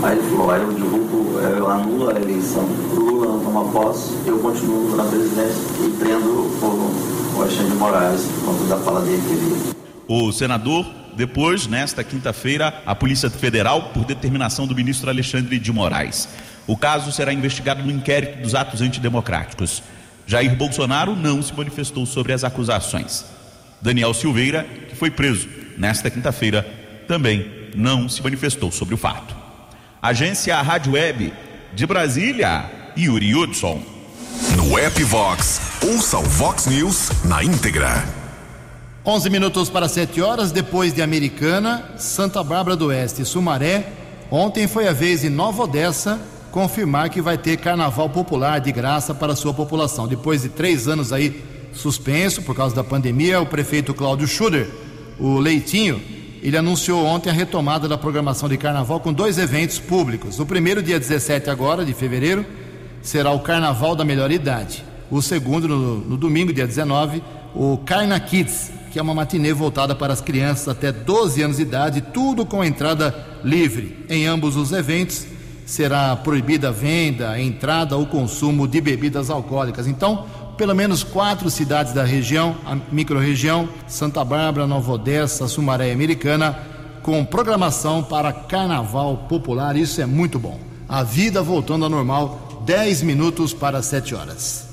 Aí 0.02 0.18
ele 0.18 0.30
falou, 0.30 0.56
eu 0.56 0.74
divulgo, 0.74 1.40
eu 1.40 1.70
anulo 1.70 2.10
a 2.10 2.20
eleição 2.20 2.66
do 2.66 2.96
Lula 2.96 3.28
não 3.28 3.40
toma 3.40 3.72
posse, 3.72 4.14
eu 4.26 4.40
continuo 4.40 4.96
na 4.96 5.04
presidência 5.04 5.62
e 5.86 5.90
prendo 6.00 6.30
o, 6.30 7.42
Alexandre 7.42 7.72
de 7.72 7.78
Moraes, 7.78 8.22
quando 8.44 8.68
da 8.68 8.78
fala 8.78 9.02
dele 9.02 9.22
que 9.28 9.34
ele... 9.34 9.76
O 10.08 10.32
senador 10.32 10.86
depois, 11.16 11.68
nesta 11.68 12.02
quinta-feira, 12.02 12.82
a 12.86 12.96
Polícia 12.96 13.30
Federal, 13.30 13.92
por 13.94 14.06
determinação 14.06 14.66
do 14.66 14.74
ministro 14.74 15.10
Alexandre 15.10 15.60
de 15.60 15.72
Moraes, 15.72 16.30
o 16.70 16.78
caso 16.78 17.12
será 17.12 17.34
investigado 17.34 17.82
no 17.82 17.90
inquérito 17.90 18.44
dos 18.44 18.54
atos 18.54 18.80
antidemocráticos. 18.80 19.82
Jair 20.28 20.56
Bolsonaro 20.56 21.16
não 21.16 21.42
se 21.42 21.52
manifestou 21.52 22.06
sobre 22.06 22.32
as 22.32 22.44
acusações. 22.44 23.26
Daniel 23.82 24.14
Silveira, 24.14 24.64
que 24.88 24.96
foi 24.96 25.10
preso 25.10 25.50
nesta 25.76 26.12
quinta-feira, 26.12 26.62
também 27.08 27.72
não 27.74 28.08
se 28.08 28.22
manifestou 28.22 28.72
sobre 28.72 28.94
o 28.94 29.00
fato. 29.00 29.36
Agência 30.00 30.62
Rádio 30.62 30.94
Web 30.94 31.34
de 31.74 31.88
Brasília, 31.88 32.70
Yuri 32.96 33.34
Hudson. 33.34 33.82
No 34.56 34.78
app 34.78 35.04
Vox, 35.06 35.60
ouça 35.84 36.20
o 36.20 36.24
Vox 36.24 36.68
News 36.68 37.10
na 37.26 37.44
íntegra. 37.44 38.08
11 39.04 39.28
minutos 39.32 39.72
para 39.72 39.90
7 39.90 40.22
horas, 40.22 40.52
depois 40.52 40.94
de 40.94 41.02
Americana, 41.02 41.96
Santa 41.98 42.44
Bárbara 42.44 42.76
do 42.76 42.90
Oeste 42.90 43.24
e 43.24 43.26
Sumaré. 43.26 43.92
Ontem 44.30 44.68
foi 44.68 44.88
a 44.88 44.94
vez 44.94 45.24
em 45.24 45.30
Nova 45.30 45.64
Odessa 45.64 46.38
confirmar 46.50 47.10
que 47.10 47.22
vai 47.22 47.38
ter 47.38 47.58
carnaval 47.58 48.10
popular 48.10 48.60
de 48.60 48.72
graça 48.72 49.14
para 49.14 49.34
a 49.34 49.36
sua 49.36 49.54
população. 49.54 50.08
Depois 50.08 50.42
de 50.42 50.50
três 50.50 50.88
anos 50.88 51.14
aí 51.14 51.44
suspenso 51.74 52.42
por 52.42 52.56
causa 52.56 52.76
da 52.76 52.84
pandemia, 52.84 53.40
o 53.40 53.46
prefeito 53.46 53.94
Cláudio 53.94 54.28
Schuder, 54.28 54.68
o 55.20 55.38
Leitinho, 55.40 56.02
ele 56.42 56.58
anunciou 56.58 57.06
ontem 57.06 57.30
a 57.30 57.34
retomada 57.34 57.88
da 57.88 57.98
programação 57.98 58.48
de 58.48 58.58
carnaval 58.58 59.00
com 59.00 59.12
dois 59.12 59.38
eventos 59.38 59.78
públicos. 59.78 60.40
O 60.40 60.46
primeiro, 60.46 60.82
dia 60.82 61.00
17 61.00 61.50
agora, 61.50 61.84
de 61.84 61.94
fevereiro, 61.94 62.46
será 63.02 63.32
o 63.32 63.40
Carnaval 63.40 63.96
da 63.96 64.06
Melhor 64.06 64.32
Idade. 64.32 64.84
O 65.12 65.22
segundo, 65.22 65.68
no, 65.68 65.98
no 65.98 66.18
domingo, 66.18 66.54
dia 66.54 66.68
19, 66.68 67.22
o 67.54 67.78
Carna 67.80 68.20
Kids, 68.20 68.72
que 68.92 69.00
é 69.00 69.02
uma 69.02 69.14
matinê 69.14 69.54
voltada 69.54 69.96
para 69.96 70.14
as 70.14 70.22
crianças 70.22 70.68
até 70.68 70.92
12 70.92 71.42
anos 71.42 71.58
de 71.58 71.64
idade, 71.64 72.02
tudo 72.14 72.46
com 72.46 72.64
entrada 72.64 73.14
livre. 73.44 74.06
Em 74.10 74.26
ambos 74.26 74.56
os 74.56 74.72
eventos, 74.72 75.26
será 75.70 76.16
proibida 76.16 76.70
a 76.70 76.72
venda, 76.72 77.30
a 77.30 77.40
entrada 77.40 77.96
ou 77.96 78.04
consumo 78.08 78.68
de 78.68 78.82
bebidas 78.82 79.30
alcoólicas. 79.30 79.86
Então, 79.86 80.26
pelo 80.58 80.74
menos 80.74 81.04
quatro 81.04 81.48
cidades 81.48 81.94
da 81.94 82.04
região, 82.04 82.58
a 82.66 82.76
microrregião, 82.92 83.70
Santa 83.88 84.26
Bárbara, 84.26 84.66
Nova 84.66 84.94
Odessa, 84.94 85.48
Sumaré 85.48 85.90
e 85.90 85.92
Americana, 85.92 86.58
com 87.04 87.24
programação 87.24 88.02
para 88.02 88.34
carnaval 88.34 89.28
popular. 89.30 89.78
Isso 89.78 90.02
é 90.02 90.08
muito 90.08 90.40
bom. 90.40 90.60
A 90.88 91.04
vida 91.04 91.44
voltando 91.44 91.86
ao 91.86 91.90
normal, 91.90 92.64
10 92.66 93.04
minutos 93.04 93.54
para 93.54 93.84
7 93.84 94.16
horas. 94.16 94.68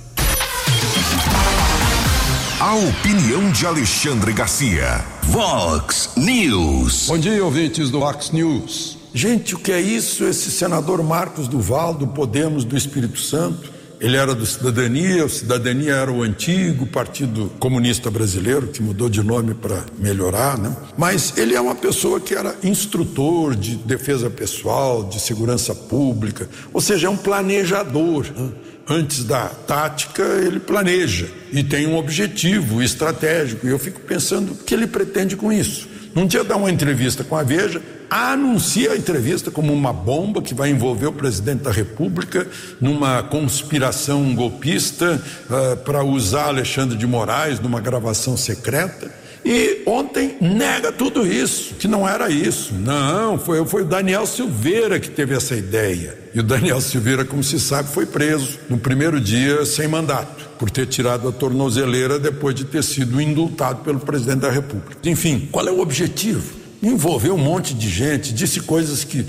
A 2.58 2.74
opinião 2.74 3.52
de 3.52 3.66
Alexandre 3.66 4.32
Garcia. 4.32 5.04
Vox 5.24 6.12
News. 6.16 7.06
Bom 7.06 7.18
dia, 7.18 7.44
ouvintes 7.44 7.90
do 7.90 8.00
Vox 8.00 8.30
News. 8.30 8.95
Gente, 9.16 9.54
o 9.54 9.58
que 9.58 9.72
é 9.72 9.80
isso? 9.80 10.26
Esse 10.26 10.50
senador 10.50 11.02
Marcos 11.02 11.48
Duval, 11.48 11.94
do 11.94 12.06
Podemos 12.06 12.66
do 12.66 12.76
Espírito 12.76 13.18
Santo, 13.18 13.72
ele 13.98 14.14
era 14.14 14.34
do 14.34 14.44
Cidadania, 14.44 15.24
o 15.24 15.30
Cidadania 15.30 15.94
era 15.94 16.12
o 16.12 16.22
antigo 16.22 16.86
Partido 16.86 17.50
Comunista 17.58 18.10
Brasileiro, 18.10 18.66
que 18.66 18.82
mudou 18.82 19.08
de 19.08 19.22
nome 19.22 19.54
para 19.54 19.86
melhorar, 19.98 20.58
né? 20.58 20.76
Mas 20.98 21.32
ele 21.38 21.54
é 21.54 21.60
uma 21.62 21.74
pessoa 21.74 22.20
que 22.20 22.34
era 22.34 22.56
instrutor 22.62 23.56
de 23.56 23.76
defesa 23.76 24.28
pessoal, 24.28 25.04
de 25.04 25.18
segurança 25.18 25.74
pública, 25.74 26.46
ou 26.70 26.82
seja, 26.82 27.06
é 27.06 27.10
um 27.10 27.16
planejador. 27.16 28.26
Né? 28.36 28.50
Antes 28.86 29.24
da 29.24 29.46
tática, 29.46 30.24
ele 30.44 30.60
planeja 30.60 31.26
e 31.50 31.64
tem 31.64 31.86
um 31.86 31.96
objetivo 31.96 32.82
estratégico. 32.82 33.66
E 33.66 33.70
eu 33.70 33.78
fico 33.78 33.98
pensando 34.02 34.52
o 34.52 34.56
que 34.56 34.74
ele 34.74 34.86
pretende 34.86 35.36
com 35.36 35.50
isso. 35.50 35.88
Num 36.14 36.26
dia 36.26 36.44
dá 36.44 36.56
uma 36.56 36.70
entrevista 36.70 37.24
com 37.24 37.34
a 37.34 37.42
Veja, 37.42 37.82
anuncia 38.10 38.92
a 38.92 38.96
entrevista 38.96 39.50
como 39.50 39.72
uma 39.72 39.92
bomba 39.92 40.42
que 40.42 40.54
vai 40.54 40.70
envolver 40.70 41.06
o 41.06 41.12
presidente 41.12 41.62
da 41.62 41.70
República 41.70 42.46
numa 42.80 43.22
conspiração 43.22 44.34
golpista 44.34 45.20
uh, 45.48 45.76
para 45.78 46.04
usar 46.04 46.48
Alexandre 46.48 46.96
de 46.96 47.06
Moraes 47.06 47.60
numa 47.60 47.80
gravação 47.80 48.36
secreta. 48.36 49.10
E 49.48 49.82
ontem 49.86 50.36
nega 50.40 50.90
tudo 50.90 51.24
isso, 51.24 51.76
que 51.76 51.86
não 51.86 52.08
era 52.08 52.28
isso. 52.28 52.74
Não, 52.74 53.38
foi, 53.38 53.64
foi 53.64 53.82
o 53.82 53.84
Daniel 53.84 54.26
Silveira 54.26 54.98
que 54.98 55.08
teve 55.08 55.36
essa 55.36 55.54
ideia. 55.54 56.18
E 56.34 56.40
o 56.40 56.42
Daniel 56.42 56.80
Silveira, 56.80 57.24
como 57.24 57.44
se 57.44 57.60
sabe, 57.60 57.88
foi 57.88 58.06
preso 58.06 58.58
no 58.68 58.76
primeiro 58.76 59.20
dia 59.20 59.64
sem 59.64 59.86
mandato, 59.86 60.48
por 60.58 60.68
ter 60.68 60.86
tirado 60.86 61.28
a 61.28 61.32
tornozeleira 61.32 62.18
depois 62.18 62.56
de 62.56 62.64
ter 62.64 62.82
sido 62.82 63.20
indultado 63.20 63.84
pelo 63.84 64.00
presidente 64.00 64.40
da 64.40 64.50
República. 64.50 64.96
Enfim, 65.08 65.48
qual 65.52 65.68
é 65.68 65.70
o 65.70 65.78
objetivo? 65.78 66.65
Envolveu 66.82 67.34
um 67.34 67.38
monte 67.38 67.74
de 67.74 67.88
gente, 67.88 68.32
disse 68.32 68.60
coisas 68.60 69.04
que 69.04 69.26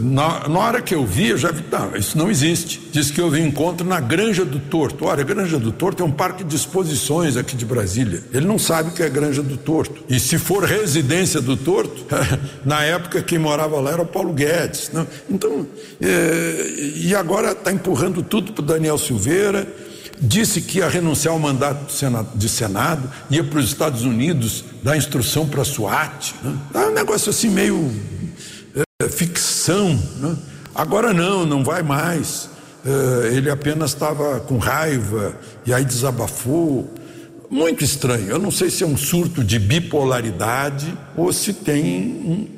na, 0.00 0.48
na, 0.48 0.58
hora 0.58 0.82
que 0.82 0.94
eu 0.94 1.06
vi, 1.06 1.28
eu 1.28 1.38
já 1.38 1.52
vi, 1.52 1.62
não, 1.70 1.94
isso 1.94 2.18
não 2.18 2.30
existe. 2.30 2.80
Diz 2.90 3.10
que 3.10 3.20
houve 3.20 3.40
um 3.40 3.46
encontro 3.46 3.86
na 3.86 4.00
Granja 4.00 4.44
do 4.44 4.58
Torto. 4.58 5.04
Olha, 5.04 5.20
a 5.20 5.24
Granja 5.24 5.58
do 5.58 5.70
Torto 5.70 6.02
é 6.02 6.06
um 6.06 6.10
parque 6.10 6.42
de 6.42 6.56
exposições 6.56 7.36
aqui 7.36 7.56
de 7.56 7.64
Brasília. 7.64 8.24
Ele 8.32 8.46
não 8.46 8.58
sabe 8.58 8.90
o 8.90 8.92
que 8.92 9.02
é 9.02 9.08
Granja 9.08 9.42
do 9.42 9.56
Torto. 9.56 10.02
E 10.08 10.18
se 10.18 10.36
for 10.36 10.64
residência 10.64 11.40
do 11.40 11.56
Torto, 11.56 12.04
na 12.66 12.82
época 12.82 13.22
quem 13.22 13.38
morava 13.38 13.78
lá 13.80 13.92
era 13.92 14.02
o 14.02 14.06
Paulo 14.06 14.32
Guedes. 14.32 14.90
Não? 14.92 15.06
Então, 15.30 15.66
é, 16.00 16.74
e 16.96 17.14
agora 17.14 17.52
está 17.52 17.70
empurrando 17.70 18.22
tudo 18.22 18.52
para 18.52 18.64
Daniel 18.64 18.98
Silveira. 18.98 19.66
Disse 20.24 20.60
que 20.60 20.78
ia 20.78 20.88
renunciar 20.88 21.34
ao 21.34 21.40
mandato 21.40 21.92
de 22.36 22.48
Senado, 22.48 23.10
ia 23.28 23.42
para 23.42 23.58
os 23.58 23.64
Estados 23.64 24.02
Unidos 24.02 24.64
dar 24.80 24.96
instrução 24.96 25.48
para 25.48 25.62
a 25.62 25.64
SWAT. 25.64 26.32
Né? 26.44 26.56
É 26.74 26.78
um 26.78 26.94
negócio 26.94 27.28
assim 27.28 27.50
meio 27.50 27.90
é, 29.00 29.08
ficção. 29.08 29.98
Né? 30.18 30.36
Agora 30.72 31.12
não, 31.12 31.44
não 31.44 31.64
vai 31.64 31.82
mais. 31.82 32.48
É, 32.86 33.34
ele 33.34 33.50
apenas 33.50 33.90
estava 33.90 34.38
com 34.38 34.58
raiva 34.58 35.34
e 35.66 35.74
aí 35.74 35.84
desabafou. 35.84 36.88
Muito 37.50 37.84
estranho. 37.84 38.30
Eu 38.30 38.38
não 38.38 38.50
sei 38.50 38.70
se 38.70 38.82
é 38.82 38.86
um 38.86 38.96
surto 38.96 39.44
de 39.44 39.58
bipolaridade 39.58 40.96
ou 41.16 41.30
se 41.34 41.52
tem 41.52 41.84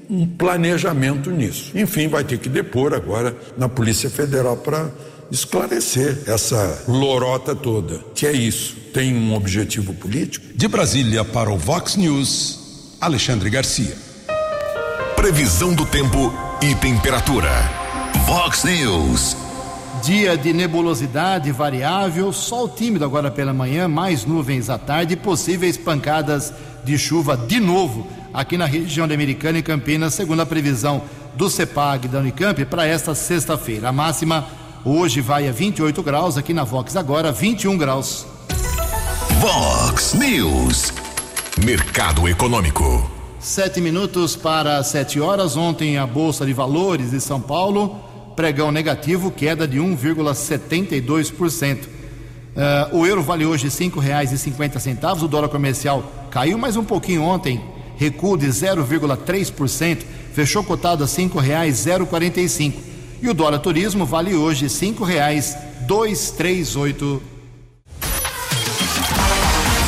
um, 0.08 0.18
um 0.22 0.26
planejamento 0.26 1.30
nisso. 1.30 1.72
Enfim, 1.74 2.06
vai 2.08 2.22
ter 2.22 2.38
que 2.38 2.48
depor 2.48 2.94
agora 2.94 3.34
na 3.56 3.68
Polícia 3.68 4.08
Federal 4.08 4.56
para 4.56 4.88
esclarecer 5.30 6.22
essa 6.26 6.84
lorota 6.86 7.54
toda. 7.54 8.00
Que 8.14 8.26
é 8.26 8.32
isso? 8.32 8.76
Tem 8.92 9.14
um 9.14 9.34
objetivo 9.34 9.94
político? 9.94 10.46
De 10.54 10.68
Brasília 10.68 11.24
para 11.24 11.50
o 11.50 11.58
Vox 11.58 11.96
News, 11.96 12.96
Alexandre 13.00 13.50
Garcia. 13.50 13.96
Previsão 15.16 15.74
do 15.74 15.86
tempo 15.86 16.32
e 16.62 16.74
temperatura. 16.74 17.50
Vox 18.26 18.64
News. 18.64 19.36
Dia 20.02 20.36
de 20.36 20.52
nebulosidade 20.52 21.50
variável, 21.50 22.32
sol 22.32 22.68
tímido 22.68 23.04
agora 23.04 23.30
pela 23.30 23.54
manhã, 23.54 23.88
mais 23.88 24.24
nuvens 24.24 24.68
à 24.68 24.76
tarde, 24.76 25.16
possíveis 25.16 25.76
pancadas 25.76 26.52
de 26.84 26.98
chuva 26.98 27.36
de 27.36 27.58
novo 27.58 28.06
aqui 28.32 28.58
na 28.58 28.66
região 28.66 29.08
da 29.08 29.14
Americana 29.14 29.58
e 29.58 29.62
Campinas, 29.62 30.12
segundo 30.12 30.42
a 30.42 30.46
previsão 30.46 31.02
do 31.34 31.48
CEPAG 31.48 32.08
da 32.08 32.18
Unicamp 32.18 32.64
para 32.66 32.84
esta 32.84 33.14
sexta-feira. 33.14 33.88
A 33.88 33.92
máxima 33.92 34.46
hoje 34.84 35.20
vai 35.20 35.48
a 35.48 35.52
28 35.52 36.02
graus, 36.02 36.36
aqui 36.36 36.52
na 36.52 36.64
Vox 36.64 36.96
agora 36.96 37.32
21 37.32 37.78
graus. 37.78 38.26
Vox 39.40 40.14
News. 40.14 40.92
Mercado 41.64 42.28
Econômico. 42.28 43.10
Sete 43.38 43.80
minutos 43.80 44.36
para 44.36 44.82
sete 44.82 45.20
horas. 45.20 45.56
Ontem 45.56 45.98
a 45.98 46.06
Bolsa 46.06 46.44
de 46.44 46.52
Valores 46.52 47.10
de 47.10 47.20
São 47.20 47.40
Paulo, 47.40 48.00
pregão 48.34 48.72
negativo, 48.72 49.30
queda 49.30 49.68
de 49.68 49.78
1,72%. 49.78 51.84
Uh, 51.84 51.88
eh, 52.56 52.88
o 52.92 53.06
euro 53.06 53.22
vale 53.22 53.44
hoje 53.44 53.70
cinco 53.70 54.00
reais 54.00 54.32
e 54.32 54.38
cinquenta 54.38 54.80
centavos. 54.80 55.22
O 55.22 55.28
dólar 55.28 55.48
comercial 55.48 56.02
caiu 56.30 56.56
mais 56.56 56.76
um 56.76 56.84
pouquinho 56.84 57.22
ontem, 57.22 57.60
recuo 57.96 58.36
de 58.36 58.46
0,3%, 58.46 59.98
fechou 60.32 60.64
cotado 60.64 61.04
a 61.04 61.06
cinco 61.06 61.38
reais 61.38 61.76
zero 61.76 62.06
quarenta 62.06 62.40
e. 63.24 63.26
E 63.26 63.30
o 63.30 63.34
dólar 63.34 63.58
turismo 63.58 64.04
vale 64.04 64.34
hoje 64.34 64.68
cinco 64.68 65.04
reais 65.04 65.56
dois 65.86 66.30
três 66.30 66.76
oito. 66.76 67.22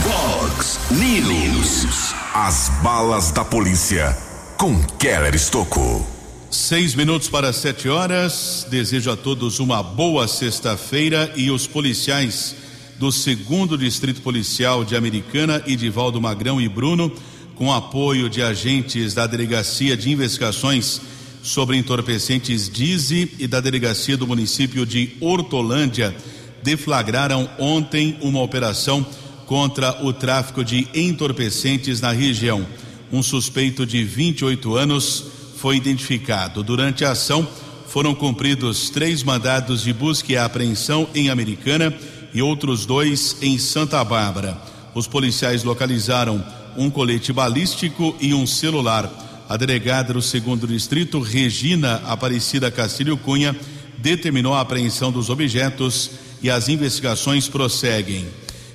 Fox 0.03 0.81
News. 0.91 2.15
As 2.35 2.71
balas 2.83 3.31
da 3.31 3.45
polícia 3.45 4.17
com 4.57 4.83
Keller 4.99 5.35
Estocou. 5.35 6.07
Seis 6.51 6.95
minutos 6.95 7.29
para 7.29 7.53
sete 7.53 7.89
horas. 7.89 8.67
Desejo 8.71 9.11
a 9.11 9.17
todos 9.17 9.59
uma 9.59 9.83
boa 9.83 10.27
sexta-feira 10.27 11.33
e 11.37 11.51
os 11.51 11.67
policiais 11.67 12.57
do 12.99 13.13
segundo 13.13 13.77
Distrito 13.77 14.23
Policial 14.23 14.83
de 14.83 14.97
Americana, 14.97 15.63
Edivaldo 15.67 16.19
Magrão 16.21 16.59
e 16.59 16.69
Bruno, 16.69 17.13
com 17.55 17.71
apoio 17.71 18.31
de 18.31 18.43
agentes 18.43 19.13
da 19.13 19.27
Delegacia 19.27 19.95
de 19.95 20.11
Investigações 20.11 21.03
sobre 21.47 21.77
Entorpecentes 21.77 22.69
DIZI 22.69 23.31
e 23.39 23.47
da 23.47 23.61
Delegacia 23.61 24.17
do 24.17 24.27
município 24.27 24.85
de 24.85 25.17
Hortolândia, 25.21 26.15
deflagraram 26.61 27.49
ontem 27.57 28.17
uma 28.21 28.43
operação 28.43 29.07
contra 29.47 30.05
o 30.05 30.13
tráfico 30.13 30.65
de 30.65 30.89
entorpecentes 30.93 32.01
na 32.01 32.11
região. 32.11 32.67
Um 33.13 33.23
suspeito 33.23 33.87
de 33.87 34.03
28 34.03 34.75
anos 34.75 35.25
foi 35.57 35.77
identificado. 35.77 36.65
Durante 36.65 37.05
a 37.05 37.13
ação, 37.13 37.47
foram 37.87 38.13
cumpridos 38.13 38.91
três 38.91 39.23
mandados 39.23 39.83
de 39.83 39.93
busca 39.93 40.33
e 40.33 40.37
apreensão 40.37 41.09
em 41.15 41.31
Americana 41.31 41.97
e 42.35 42.43
outros 42.43 42.85
dois 42.85 43.37
em 43.41 43.57
Santa 43.57 44.03
Bárbara. 44.03 44.61
Os 44.97 45.07
policiais 45.07 45.63
localizaram 45.63 46.45
um 46.77 46.91
colete 46.91 47.33
balístico 47.33 48.17
e 48.21 48.35
um 48.35 48.49
celular. 48.49 49.26
A 49.49 49.57
delegada 49.57 50.13
do 50.13 50.23
segundo 50.23 50.67
distrito, 50.67 51.21
Regina 51.21 52.03
Aparecida 52.07 52.71
Castilho 52.71 53.17
Cunha, 53.17 53.55
determinou 53.99 54.55
a 54.55 54.61
apreensão 54.61 55.13
dos 55.13 55.31
objetos 55.31 56.11
e 56.43 56.51
as 56.51 56.69
investigações 56.69 57.49
prosseguem 57.49 58.27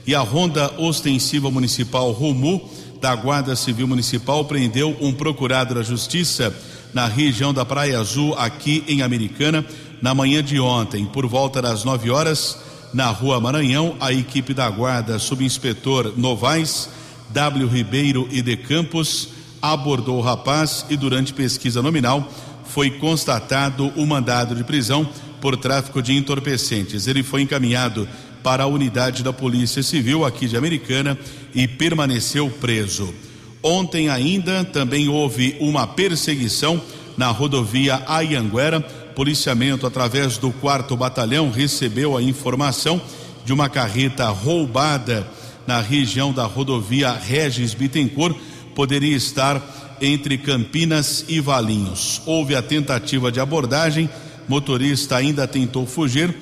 e 0.06 0.16
a 0.16 0.22
Ronda 0.22 0.74
Ostensiva 0.80 1.52
Municipal 1.52 2.12
Romu 2.12 2.70
da 3.00 3.16
Guarda 3.16 3.56
Civil 3.56 3.88
Municipal 3.88 4.46
prendeu 4.46 4.96
um 5.02 5.14
procurado 5.14 5.74
da 5.74 5.82
Justiça 5.82 6.54
na 6.94 7.08
região 7.08 7.54
da 7.54 7.66
Praia 7.66 8.00
Azul, 8.00 8.36
aqui 8.38 8.84
em 8.88 9.02
Americana, 9.02 9.66
na 10.02 10.14
manhã 10.14 10.44
de 10.44 10.60
ontem, 10.60 11.06
por 11.06 11.26
volta 11.26 11.62
das 11.62 11.84
9 11.84 12.10
horas, 12.12 12.58
na 12.94 13.08
Rua 13.08 13.40
Maranhão, 13.40 13.96
a 14.00 14.12
equipe 14.12 14.54
da 14.54 14.70
Guarda, 14.70 15.18
subinspetor 15.18 16.14
Novaes, 16.18 16.90
W. 17.30 17.66
Ribeiro 17.68 18.28
e 18.30 18.42
de 18.42 18.58
Campos, 18.58 19.30
abordou 19.62 20.18
o 20.18 20.22
rapaz 20.22 20.86
e, 20.90 20.98
durante 20.98 21.34
pesquisa 21.34 21.82
nominal, 21.82 22.28
foi 22.66 22.90
constatado 22.90 23.92
o 23.96 24.06
mandado 24.06 24.56
de 24.56 24.64
prisão 24.64 25.08
por 25.40 25.58
tráfico 25.58 26.02
de 26.02 26.14
entorpecentes. 26.14 27.08
Ele 27.08 27.24
foi 27.24 27.42
encaminhado 27.42 28.08
para 28.42 28.64
a 28.64 28.68
unidade 28.68 29.24
da 29.24 29.34
Polícia 29.34 29.84
Civil 29.84 30.26
aqui 30.26 30.48
de 30.48 30.58
Americana 30.58 31.18
e 31.54 31.68
permaneceu 31.68 32.50
preso. 32.50 33.14
Ontem 33.62 34.10
ainda 34.10 34.64
também 34.64 35.08
houve 35.08 35.56
uma 35.60 35.86
perseguição 35.86 36.82
na 37.18 37.28
rodovia 37.28 38.02
Ayanguera. 38.08 38.82
Policiamento, 38.82 39.86
através 39.86 40.38
do 40.38 40.52
quarto 40.52 40.96
batalhão, 40.96 41.52
recebeu 41.52 42.18
a 42.18 42.22
informação 42.22 43.00
de 43.46 43.54
uma 43.54 43.70
carreta 43.70 44.28
roubada 44.30 45.28
na 45.68 45.82
região 45.82 46.32
da 46.32 46.46
rodovia 46.46 47.12
Regis 47.12 47.74
Bittencourt. 47.74 48.36
Poderia 48.76 49.16
estar 49.16 49.98
entre 50.02 50.38
Campinas 50.38 51.26
e 51.28 51.40
Valinhos. 51.40 52.22
Houve 52.26 52.56
a 52.56 52.62
tentativa 52.62 53.32
de 53.32 53.40
abordagem, 53.40 54.10
motorista 54.48 55.18
ainda 55.18 55.48
tentou 55.48 55.86
fugir 55.86 56.36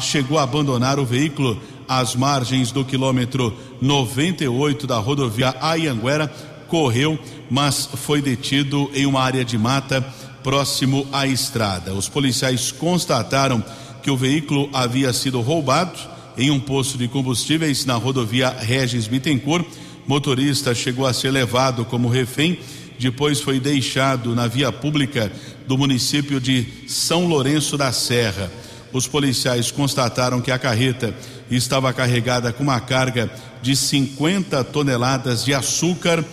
chegou 0.00 0.38
a 0.38 0.42
abandonar 0.42 0.98
o 0.98 1.04
veículo 1.04 1.60
às 1.88 2.14
margens 2.14 2.70
do 2.70 2.84
quilômetro 2.84 3.56
98 3.80 4.86
da 4.86 4.98
rodovia 4.98 5.54
Ayanguera, 5.60 6.32
correu, 6.66 7.18
mas 7.50 7.88
foi 7.94 8.20
detido 8.20 8.90
em 8.94 9.06
uma 9.06 9.22
área 9.22 9.44
de 9.44 9.56
mata 9.56 10.02
próximo 10.42 11.06
à 11.12 11.26
estrada. 11.26 11.94
Os 11.94 12.08
policiais 12.08 12.72
constataram 12.72 13.64
que 14.02 14.10
o 14.10 14.16
veículo 14.16 14.68
havia 14.72 15.12
sido 15.12 15.40
roubado 15.40 15.98
em 16.36 16.50
um 16.50 16.60
posto 16.60 16.98
de 16.98 17.08
combustíveis 17.08 17.84
na 17.84 17.94
rodovia 17.94 18.50
Regis 18.50 19.06
Bittencourt. 19.06 19.66
Motorista 20.08 20.74
chegou 20.74 21.06
a 21.06 21.12
ser 21.12 21.30
levado 21.30 21.84
como 21.84 22.08
refém, 22.08 22.58
depois 22.98 23.40
foi 23.40 23.60
deixado 23.60 24.34
na 24.34 24.48
via 24.48 24.72
pública 24.72 25.30
do 25.68 25.78
município 25.78 26.40
de 26.40 26.66
São 26.88 27.28
Lourenço 27.28 27.76
da 27.76 27.92
Serra 27.92 28.50
os 28.92 29.06
policiais 29.06 29.70
constataram 29.70 30.40
que 30.40 30.50
a 30.50 30.58
carreta 30.58 31.14
estava 31.50 31.92
carregada 31.92 32.52
com 32.52 32.62
uma 32.62 32.80
carga 32.80 33.30
de 33.60 33.76
50 33.76 34.64
toneladas 34.64 35.44
de 35.44 35.52
açúcar, 35.52 36.24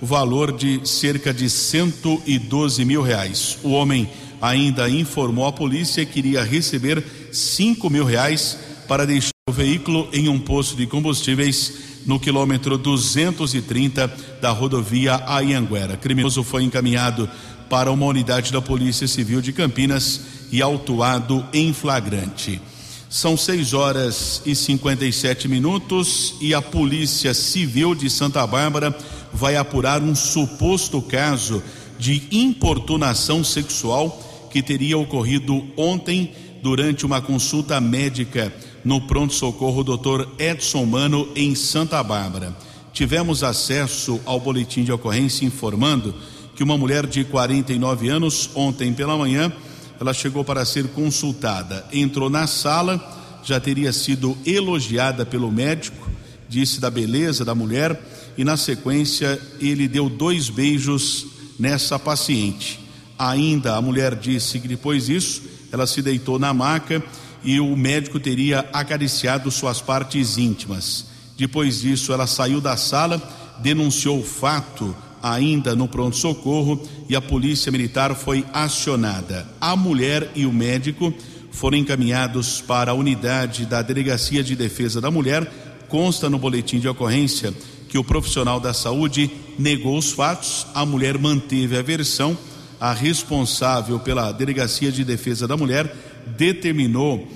o 0.00 0.06
valor 0.06 0.56
de 0.56 0.80
cerca 0.88 1.34
de 1.34 1.50
112 1.50 2.84
mil 2.84 3.02
reais. 3.02 3.58
O 3.62 3.70
homem 3.70 4.08
ainda 4.40 4.88
informou 4.88 5.46
à 5.46 5.52
polícia 5.52 6.04
que 6.06 6.20
iria 6.20 6.44
receber 6.44 7.04
5 7.32 7.90
mil 7.90 8.04
reais 8.04 8.58
para 8.86 9.06
deixar 9.06 9.30
o 9.48 9.52
veículo 9.52 10.08
em 10.12 10.28
um 10.28 10.38
posto 10.38 10.76
de 10.76 10.86
combustíveis 10.86 11.97
no 12.08 12.18
quilômetro 12.18 12.78
230 12.78 14.10
da 14.40 14.50
rodovia 14.50 15.22
Ayanguera. 15.26 15.94
Criminoso 15.94 16.42
foi 16.42 16.64
encaminhado 16.64 17.28
para 17.68 17.92
uma 17.92 18.06
unidade 18.06 18.50
da 18.50 18.62
Polícia 18.62 19.06
Civil 19.06 19.42
de 19.42 19.52
Campinas 19.52 20.22
e 20.50 20.62
autuado 20.62 21.44
em 21.52 21.70
flagrante. 21.74 22.62
São 23.10 23.36
6 23.36 23.74
horas 23.74 24.42
e 24.46 24.54
57 24.54 25.48
minutos 25.48 26.34
e 26.40 26.54
a 26.54 26.62
Polícia 26.62 27.34
Civil 27.34 27.94
de 27.94 28.08
Santa 28.08 28.46
Bárbara 28.46 28.96
vai 29.30 29.56
apurar 29.56 30.02
um 30.02 30.14
suposto 30.14 31.02
caso 31.02 31.62
de 31.98 32.22
importunação 32.32 33.44
sexual 33.44 34.48
que 34.50 34.62
teria 34.62 34.96
ocorrido 34.96 35.62
ontem 35.76 36.32
durante 36.62 37.04
uma 37.04 37.20
consulta 37.20 37.78
médica 37.82 38.50
no 38.88 39.02
pronto-socorro 39.02 39.84
Dr. 39.84 40.26
Edson 40.38 40.86
Mano 40.86 41.28
em 41.36 41.54
Santa 41.54 42.02
Bárbara. 42.02 42.56
Tivemos 42.90 43.44
acesso 43.44 44.18
ao 44.24 44.40
boletim 44.40 44.82
de 44.82 44.90
ocorrência 44.90 45.44
informando 45.44 46.14
que 46.56 46.62
uma 46.62 46.78
mulher 46.78 47.06
de 47.06 47.22
49 47.22 48.08
anos, 48.08 48.48
ontem 48.54 48.94
pela 48.94 49.14
manhã, 49.14 49.52
ela 50.00 50.14
chegou 50.14 50.42
para 50.42 50.64
ser 50.64 50.88
consultada. 50.88 51.86
Entrou 51.92 52.30
na 52.30 52.46
sala, 52.46 52.98
já 53.44 53.60
teria 53.60 53.92
sido 53.92 54.34
elogiada 54.46 55.26
pelo 55.26 55.52
médico, 55.52 56.08
disse 56.48 56.80
da 56.80 56.88
beleza 56.88 57.44
da 57.44 57.54
mulher 57.54 58.00
e, 58.38 58.42
na 58.42 58.56
sequência, 58.56 59.38
ele 59.60 59.86
deu 59.86 60.08
dois 60.08 60.48
beijos 60.48 61.26
nessa 61.58 61.98
paciente. 61.98 62.80
Ainda 63.18 63.76
a 63.76 63.82
mulher 63.82 64.14
disse 64.14 64.58
que 64.58 64.66
depois 64.66 65.04
disso 65.04 65.42
ela 65.70 65.86
se 65.86 66.00
deitou 66.00 66.38
na 66.38 66.54
maca 66.54 67.04
e 67.42 67.60
o 67.60 67.76
médico 67.76 68.18
teria 68.18 68.68
acariciado 68.72 69.50
suas 69.50 69.80
partes 69.80 70.38
íntimas. 70.38 71.06
Depois 71.36 71.80
disso, 71.80 72.12
ela 72.12 72.26
saiu 72.26 72.60
da 72.60 72.76
sala, 72.76 73.22
denunciou 73.60 74.18
o 74.18 74.24
fato 74.24 74.94
ainda 75.22 75.74
no 75.74 75.88
pronto-socorro 75.88 76.80
e 77.08 77.16
a 77.16 77.20
polícia 77.20 77.72
militar 77.72 78.14
foi 78.14 78.44
acionada. 78.52 79.48
A 79.60 79.76
mulher 79.76 80.30
e 80.34 80.46
o 80.46 80.52
médico 80.52 81.12
foram 81.50 81.78
encaminhados 81.78 82.60
para 82.60 82.92
a 82.92 82.94
unidade 82.94 83.66
da 83.66 83.82
Delegacia 83.82 84.42
de 84.42 84.54
Defesa 84.54 85.00
da 85.00 85.10
Mulher. 85.10 85.50
Consta 85.88 86.28
no 86.28 86.38
boletim 86.38 86.78
de 86.78 86.88
ocorrência 86.88 87.52
que 87.88 87.98
o 87.98 88.04
profissional 88.04 88.60
da 88.60 88.74
saúde 88.74 89.30
negou 89.58 89.96
os 89.96 90.12
fatos, 90.12 90.66
a 90.74 90.84
mulher 90.84 91.18
manteve 91.18 91.76
a 91.76 91.82
versão 91.82 92.36
a 92.80 92.92
responsável 92.92 93.98
pela 93.98 94.30
Delegacia 94.30 94.92
de 94.92 95.04
Defesa 95.04 95.48
da 95.48 95.56
Mulher 95.56 96.07
determinou 96.36 97.26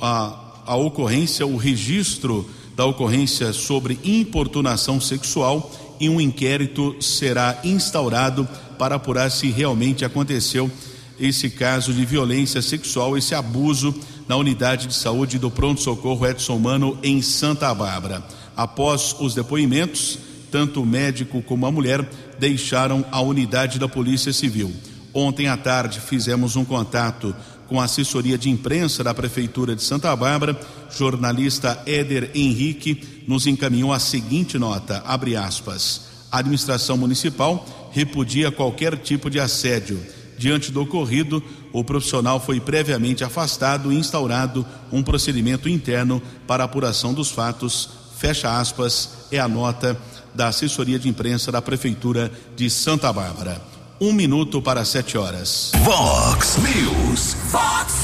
a, 0.00 0.62
a 0.66 0.76
ocorrência, 0.76 1.46
o 1.46 1.56
registro 1.56 2.48
da 2.76 2.84
ocorrência 2.84 3.52
sobre 3.52 3.98
importunação 4.04 5.00
sexual 5.00 5.70
e 6.00 6.08
um 6.08 6.20
inquérito 6.20 6.96
será 7.00 7.58
instaurado 7.64 8.48
para 8.78 8.96
apurar 8.96 9.30
se 9.30 9.48
realmente 9.50 10.04
aconteceu 10.04 10.70
esse 11.18 11.48
caso 11.48 11.92
de 11.92 12.04
violência 12.04 12.60
sexual, 12.60 13.16
esse 13.16 13.34
abuso 13.34 13.94
na 14.26 14.36
unidade 14.36 14.88
de 14.88 14.94
saúde 14.94 15.38
do 15.38 15.50
pronto-socorro 15.50 16.26
Edson 16.26 16.58
Mano 16.58 16.98
em 17.02 17.22
Santa 17.22 17.72
Bárbara. 17.72 18.24
Após 18.56 19.14
os 19.20 19.34
depoimentos, 19.34 20.18
tanto 20.50 20.82
o 20.82 20.86
médico 20.86 21.42
como 21.42 21.66
a 21.66 21.72
mulher 21.72 22.08
deixaram 22.38 23.04
a 23.10 23.20
unidade 23.20 23.78
da 23.78 23.88
Polícia 23.88 24.32
Civil. 24.32 24.72
Ontem 25.12 25.46
à 25.46 25.56
tarde 25.56 26.00
fizemos 26.00 26.56
um 26.56 26.64
contato 26.64 27.34
com 27.68 27.80
a 27.80 27.84
assessoria 27.84 28.36
de 28.36 28.50
imprensa 28.50 29.02
da 29.02 29.14
Prefeitura 29.14 29.74
de 29.74 29.82
Santa 29.82 30.14
Bárbara. 30.14 30.58
Jornalista 30.90 31.82
Éder 31.86 32.30
Henrique 32.34 33.24
nos 33.26 33.46
encaminhou 33.46 33.92
a 33.92 33.98
seguinte 33.98 34.58
nota: 34.58 35.02
abre 35.06 35.36
aspas. 35.36 36.02
A 36.30 36.38
administração 36.38 36.96
municipal 36.96 37.90
repudia 37.92 38.50
qualquer 38.50 38.96
tipo 38.96 39.30
de 39.30 39.38
assédio. 39.38 40.00
Diante 40.36 40.72
do 40.72 40.82
ocorrido, 40.82 41.42
o 41.72 41.84
profissional 41.84 42.40
foi 42.40 42.60
previamente 42.60 43.22
afastado 43.22 43.92
e 43.92 43.96
instaurado 43.96 44.66
um 44.90 45.02
procedimento 45.02 45.68
interno 45.68 46.20
para 46.46 46.64
apuração 46.64 47.14
dos 47.14 47.30
fatos. 47.30 47.88
Fecha 48.18 48.58
aspas, 48.58 49.10
é 49.30 49.38
a 49.38 49.46
nota 49.46 49.96
da 50.34 50.48
assessoria 50.48 50.98
de 50.98 51.08
imprensa 51.08 51.52
da 51.52 51.62
Prefeitura 51.62 52.32
de 52.56 52.68
Santa 52.68 53.12
Bárbara. 53.12 53.73
Um 54.00 54.12
minuto 54.12 54.60
para 54.60 54.84
sete 54.84 55.16
horas. 55.16 55.70
Vox 55.76 56.58
News. 56.58 57.36
Vox 57.48 57.94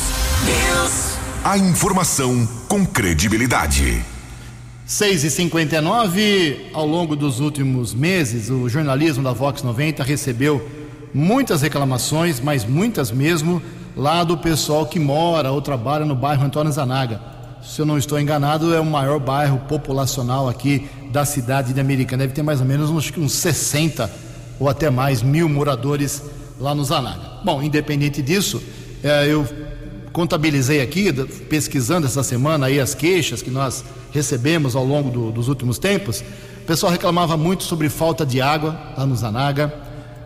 News. 0.47 1.19
A 1.43 1.59
informação 1.59 2.49
com 2.69 2.87
credibilidade. 2.87 4.01
6 4.87 5.25
e 5.25 5.31
59 5.31 6.71
ao 6.73 6.87
longo 6.87 7.17
dos 7.17 7.41
últimos 7.41 7.93
meses, 7.93 8.51
o 8.51 8.69
jornalismo 8.69 9.25
da 9.25 9.33
Vox 9.33 9.65
90 9.65 10.05
recebeu 10.05 10.65
muitas 11.13 11.61
reclamações, 11.63 12.39
mas 12.39 12.65
muitas 12.65 13.11
mesmo, 13.11 13.61
lá 13.97 14.23
do 14.23 14.39
pessoal 14.39 14.87
que 14.87 15.01
mora 15.01 15.51
ou 15.51 15.61
trabalha 15.61 16.05
no 16.05 16.15
bairro 16.15 16.45
Antônio 16.45 16.71
Zanaga. 16.71 17.21
Se 17.65 17.81
eu 17.81 17.87
não 17.87 17.99
estou 17.99 18.21
enganado, 18.21 18.73
é 18.73 18.79
o 18.79 18.87
maior 18.87 19.19
bairro 19.19 19.59
populacional 19.69 20.49
aqui 20.49 20.89
da 21.11 21.25
cidade 21.25 21.73
de 21.73 21.81
Americana. 21.81 22.23
Deve 22.23 22.33
ter 22.33 22.45
mais 22.45 22.61
ou 22.61 22.67
menos 22.67 22.91
uns, 22.91 23.13
uns 23.19 23.33
60 23.33 24.30
ou 24.61 24.69
até 24.69 24.91
mais 24.91 25.23
mil 25.23 25.49
moradores 25.49 26.23
lá 26.61 26.75
no 26.75 26.85
Zanaga. 26.85 27.41
Bom, 27.43 27.63
independente 27.63 28.21
disso, 28.21 28.63
é, 29.03 29.27
eu 29.27 29.49
contabilizei 30.13 30.83
aqui, 30.83 31.13
pesquisando 31.49 32.07
essa 32.07 32.23
semana 32.23 32.67
aí 32.67 32.79
as 32.79 32.95
queixas 32.95 33.41
que 33.41 33.51
nós 33.51 33.83
recebemos 34.13 34.77
ao 34.77 34.85
longo 34.85 35.11
do, 35.11 35.33
dos 35.33 35.49
últimos 35.49 35.79
tempos. 35.79 36.21
O 36.63 36.67
pessoal 36.67 36.93
reclamava 36.93 37.37
muito 37.37 37.65
sobre 37.65 37.89
falta 37.89 38.27
de 38.27 38.41
água 38.41 38.79
lá 38.97 39.07
no 39.07 39.17
Zanaga, 39.17 39.73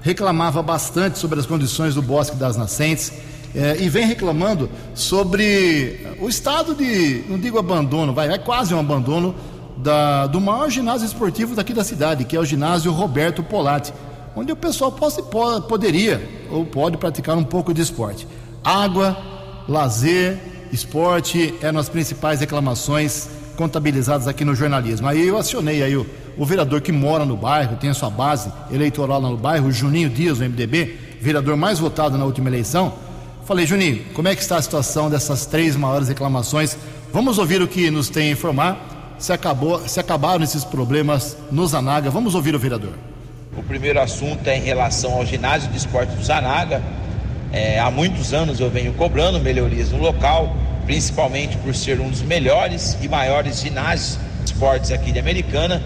reclamava 0.02 0.62
bastante 0.62 1.18
sobre 1.18 1.38
as 1.38 1.46
condições 1.46 1.94
do 1.94 2.02
Bosque 2.02 2.36
das 2.36 2.56
Nascentes 2.56 3.12
é, 3.54 3.76
e 3.80 3.88
vem 3.88 4.06
reclamando 4.06 4.68
sobre 4.94 6.00
o 6.20 6.28
estado 6.28 6.74
de, 6.74 7.24
não 7.28 7.38
digo 7.38 7.58
abandono, 7.58 8.12
vai, 8.12 8.28
é 8.28 8.36
quase 8.36 8.74
um 8.74 8.80
abandono 8.80 9.34
da, 9.76 10.26
do 10.26 10.40
maior 10.40 10.70
ginásio 10.70 11.06
esportivo 11.06 11.54
daqui 11.54 11.72
da 11.72 11.84
cidade, 11.84 12.24
que 12.24 12.36
é 12.36 12.40
o 12.40 12.44
ginásio 12.44 12.90
Roberto 12.92 13.42
Polatti, 13.42 13.92
onde 14.36 14.52
o 14.52 14.56
pessoal 14.56 14.92
pode, 14.92 15.22
poderia 15.68 16.46
ou 16.50 16.64
pode 16.64 16.96
praticar 16.96 17.36
um 17.36 17.44
pouco 17.44 17.72
de 17.72 17.80
esporte. 17.80 18.26
Água, 18.62 19.16
lazer, 19.68 20.38
esporte 20.72 21.54
eram 21.62 21.78
as 21.78 21.88
principais 21.88 22.40
reclamações 22.40 23.28
contabilizadas 23.56 24.26
aqui 24.26 24.44
no 24.44 24.54
jornalismo. 24.54 25.06
Aí 25.06 25.26
eu 25.26 25.38
acionei 25.38 25.82
aí 25.82 25.96
o, 25.96 26.06
o 26.36 26.44
vereador 26.44 26.80
que 26.80 26.92
mora 26.92 27.24
no 27.24 27.36
bairro, 27.36 27.76
tem 27.76 27.90
a 27.90 27.94
sua 27.94 28.10
base 28.10 28.50
eleitoral 28.72 29.20
no 29.20 29.36
bairro, 29.36 29.68
o 29.68 29.72
Juninho 29.72 30.10
Dias, 30.10 30.38
do 30.38 30.44
MDB, 30.44 30.98
vereador 31.20 31.56
mais 31.56 31.78
votado 31.78 32.18
na 32.18 32.24
última 32.24 32.48
eleição. 32.48 32.92
Falei, 33.44 33.66
Juninho, 33.66 34.04
como 34.14 34.26
é 34.26 34.34
que 34.34 34.42
está 34.42 34.56
a 34.56 34.62
situação 34.62 35.10
dessas 35.10 35.46
três 35.46 35.76
maiores 35.76 36.08
reclamações? 36.08 36.76
Vamos 37.12 37.38
ouvir 37.38 37.62
o 37.62 37.68
que 37.68 37.90
nos 37.90 38.08
tem 38.08 38.28
a 38.28 38.32
informar. 38.32 39.16
Se, 39.18 39.32
acabou, 39.32 39.86
se 39.86 40.00
acabaram 40.00 40.42
esses 40.42 40.64
problemas 40.64 41.36
no 41.52 41.66
Zanaga, 41.66 42.10
vamos 42.10 42.34
ouvir 42.34 42.54
o 42.54 42.58
vereador. 42.58 42.94
O 43.56 43.62
primeiro 43.62 44.00
assunto 44.00 44.48
é 44.48 44.56
em 44.56 44.62
relação 44.62 45.12
ao 45.12 45.24
ginásio 45.24 45.70
de 45.70 45.76
esporte 45.76 46.10
do 46.16 46.24
Zanaga. 46.24 46.82
É, 47.52 47.78
há 47.78 47.88
muitos 47.88 48.34
anos 48.34 48.58
eu 48.58 48.68
venho 48.68 48.92
cobrando 48.94 49.38
melhorias 49.38 49.92
no 49.92 49.98
local, 49.98 50.56
principalmente 50.84 51.56
por 51.58 51.72
ser 51.72 52.00
um 52.00 52.10
dos 52.10 52.20
melhores 52.20 52.98
e 53.00 53.06
maiores 53.06 53.60
ginásios 53.60 54.18
de 54.44 54.52
esportes 54.52 54.90
aqui 54.90 55.12
de 55.12 55.20
Americana. 55.20 55.80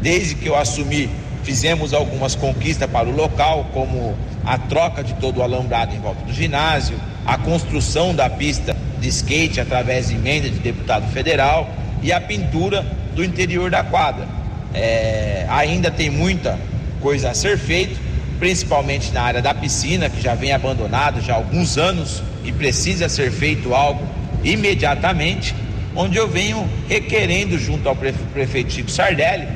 Desde 0.00 0.34
que 0.34 0.46
eu 0.46 0.56
assumi, 0.56 1.10
fizemos 1.42 1.92
algumas 1.92 2.34
conquistas 2.34 2.90
para 2.90 3.06
o 3.06 3.14
local, 3.14 3.66
como 3.74 4.16
a 4.42 4.56
troca 4.56 5.04
de 5.04 5.12
todo 5.14 5.38
o 5.38 5.42
alambrado 5.42 5.94
em 5.94 6.00
volta 6.00 6.24
do 6.24 6.32
ginásio, 6.32 6.96
a 7.26 7.36
construção 7.36 8.14
da 8.14 8.30
pista 8.30 8.74
de 8.98 9.08
skate 9.08 9.60
através 9.60 10.08
de 10.08 10.14
emenda 10.14 10.48
de 10.48 10.58
deputado 10.60 11.06
federal 11.12 11.68
e 12.02 12.10
a 12.10 12.20
pintura 12.20 12.86
do 13.14 13.22
interior 13.22 13.70
da 13.70 13.84
quadra. 13.84 14.26
É, 14.72 15.44
ainda 15.50 15.90
tem 15.90 16.08
muita 16.08 16.58
coisa 17.02 17.30
a 17.30 17.34
ser 17.34 17.58
feita, 17.58 18.00
principalmente 18.38 19.12
na 19.12 19.22
área 19.22 19.42
da 19.42 19.52
piscina, 19.52 20.08
que 20.08 20.22
já 20.22 20.34
vem 20.34 20.52
abandonada 20.52 21.20
já 21.20 21.34
há 21.34 21.36
alguns 21.36 21.76
anos 21.76 22.22
e 22.44 22.52
precisa 22.52 23.08
ser 23.08 23.30
feito 23.30 23.74
algo 23.74 24.06
imediatamente, 24.42 25.54
onde 25.94 26.16
eu 26.16 26.28
venho 26.28 26.66
requerendo 26.88 27.58
junto 27.58 27.88
ao 27.88 27.96
prefeito 27.96 28.72
Chico 28.72 28.90
Sardelli 28.90 29.46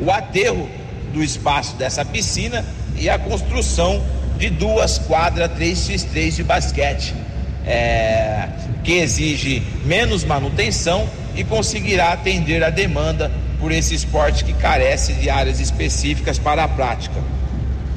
o 0.00 0.10
aterro 0.10 0.68
do 1.12 1.22
espaço 1.22 1.76
dessa 1.76 2.04
piscina 2.04 2.64
e 2.96 3.10
a 3.10 3.18
construção 3.18 4.02
de 4.38 4.48
duas 4.48 4.98
quadras 4.98 5.50
3x3 5.52 6.36
de 6.36 6.42
basquete, 6.42 7.14
é, 7.66 8.48
que 8.82 8.92
exige 8.92 9.62
menos 9.84 10.24
manutenção 10.24 11.08
e 11.36 11.44
conseguirá 11.44 12.12
atender 12.12 12.64
a 12.64 12.70
demanda 12.70 13.30
por 13.62 13.70
esse 13.70 13.94
esporte 13.94 14.42
que 14.42 14.52
carece 14.54 15.12
de 15.12 15.30
áreas 15.30 15.60
específicas 15.60 16.36
para 16.36 16.64
a 16.64 16.68
prática. 16.68 17.14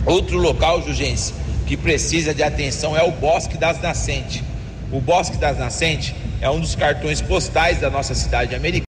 Outro 0.05 0.37
local, 0.37 0.85
Jugense, 0.85 1.33
que 1.65 1.75
precisa 1.75 2.35
de 2.35 2.43
atenção 2.43 2.95
é 2.95 3.01
o 3.01 3.09
Bosque 3.09 3.57
das 3.57 3.81
Nascentes. 3.81 4.43
O 4.91 5.01
Bosque 5.01 5.37
das 5.37 5.57
Nascentes 5.57 6.13
é 6.39 6.47
um 6.51 6.59
dos 6.59 6.75
cartões 6.75 7.19
postais 7.19 7.79
da 7.81 7.89
nossa 7.89 8.13
cidade 8.13 8.53
americana 8.53 8.85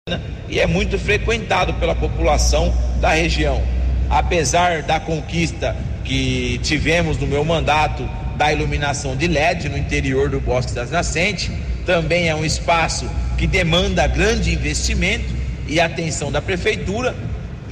e 0.47 0.61
é 0.61 0.65
muito 0.65 0.97
frequentado 0.97 1.73
pela 1.73 1.93
população 1.93 2.73
da 3.01 3.09
região. 3.09 3.61
Apesar 4.09 4.81
da 4.81 4.97
conquista 4.97 5.75
que 6.05 6.57
tivemos 6.63 7.17
no 7.17 7.27
meu 7.27 7.43
mandato 7.43 8.09
da 8.37 8.53
iluminação 8.53 9.17
de 9.17 9.27
LED 9.27 9.67
no 9.67 9.77
interior 9.77 10.29
do 10.29 10.39
Bosque 10.39 10.71
das 10.71 10.89
Nascentes, 10.89 11.51
também 11.85 12.29
é 12.29 12.35
um 12.35 12.45
espaço 12.45 13.09
que 13.37 13.45
demanda 13.45 14.07
grande 14.07 14.53
investimento 14.53 15.40
e 15.71 15.79
atenção 15.79 16.31
da 16.31 16.41
prefeitura, 16.41 17.15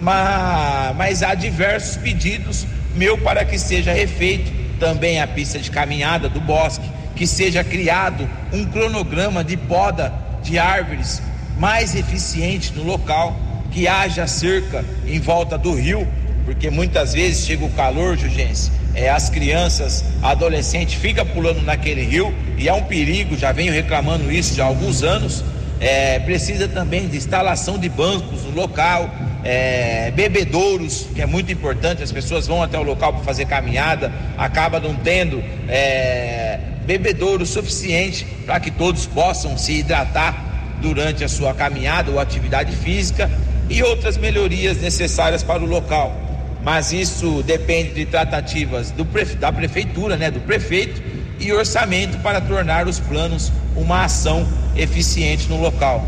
mas, 0.01 0.95
mas 0.95 1.21
há 1.21 1.35
diversos 1.35 1.97
pedidos 1.97 2.65
meu 2.95 3.17
para 3.17 3.43
que 3.43 3.59
seja 3.59 3.91
refeito 3.91 4.51
também 4.79 5.21
a 5.21 5.27
pista 5.27 5.59
de 5.59 5.69
caminhada 5.69 6.29
do 6.29 6.39
bosque, 6.39 6.89
que 7.15 7.27
seja 7.27 7.63
criado 7.63 8.27
um 8.53 8.65
cronograma 8.65 9.43
de 9.43 9.57
poda 9.57 10.13
de 10.41 10.57
árvores 10.57 11.21
mais 11.57 11.93
eficiente 11.93 12.73
no 12.73 12.83
local, 12.83 13.37
que 13.71 13.87
haja 13.87 14.25
cerca 14.25 14.83
em 15.05 15.19
volta 15.19 15.57
do 15.57 15.75
rio, 15.75 16.07
porque 16.45 16.69
muitas 16.69 17.13
vezes 17.13 17.45
chega 17.45 17.65
o 17.65 17.69
calor, 17.71 18.17
Jugense, 18.17 18.71
é, 18.95 19.09
as 19.09 19.29
crianças, 19.29 20.05
adolescentes 20.23 20.95
fica 20.95 21.25
pulando 21.25 21.61
naquele 21.61 22.01
rio 22.01 22.33
e 22.57 22.69
é 22.69 22.73
um 22.73 22.83
perigo, 22.83 23.37
já 23.37 23.51
venho 23.51 23.73
reclamando 23.73 24.31
isso 24.31 24.55
já 24.55 24.63
há 24.63 24.67
alguns 24.67 25.03
anos. 25.03 25.43
É, 25.79 26.19
precisa 26.19 26.67
também 26.67 27.07
de 27.07 27.15
instalação 27.15 27.77
de 27.77 27.87
bancos 27.87 28.43
no 28.43 28.51
local, 28.51 29.09
é, 29.43 30.11
bebedouros, 30.11 31.07
que 31.15 31.21
é 31.21 31.25
muito 31.25 31.51
importante, 31.51 32.03
as 32.03 32.11
pessoas 32.11 32.47
vão 32.47 32.61
até 32.61 32.77
o 32.77 32.83
local 32.83 33.13
para 33.13 33.23
fazer 33.23 33.45
caminhada, 33.45 34.11
acaba 34.37 34.79
não 34.79 34.95
tendo 34.95 35.41
é, 35.67 36.59
bebedouro 36.85 37.45
suficiente 37.45 38.25
para 38.45 38.59
que 38.59 38.71
todos 38.71 39.05
possam 39.05 39.57
se 39.57 39.73
hidratar 39.73 40.49
durante 40.81 41.23
a 41.23 41.29
sua 41.29 41.53
caminhada 41.53 42.11
ou 42.11 42.19
atividade 42.19 42.75
física 42.75 43.29
e 43.69 43.83
outras 43.83 44.17
melhorias 44.17 44.81
necessárias 44.81 45.43
para 45.43 45.63
o 45.63 45.65
local. 45.65 46.15
Mas 46.61 46.91
isso 46.91 47.41
depende 47.43 47.93
de 47.93 48.05
tratativas 48.05 48.91
do, 48.91 49.05
da 49.39 49.51
prefeitura, 49.51 50.17
né, 50.17 50.29
do 50.29 50.41
prefeito 50.41 51.01
e 51.39 51.53
orçamento 51.53 52.17
para 52.19 52.41
tornar 52.41 52.87
os 52.87 52.99
planos 52.99 53.51
uma 53.79 54.03
ação 54.03 54.47
eficiente 54.75 55.47
no 55.47 55.59
local. 55.59 56.05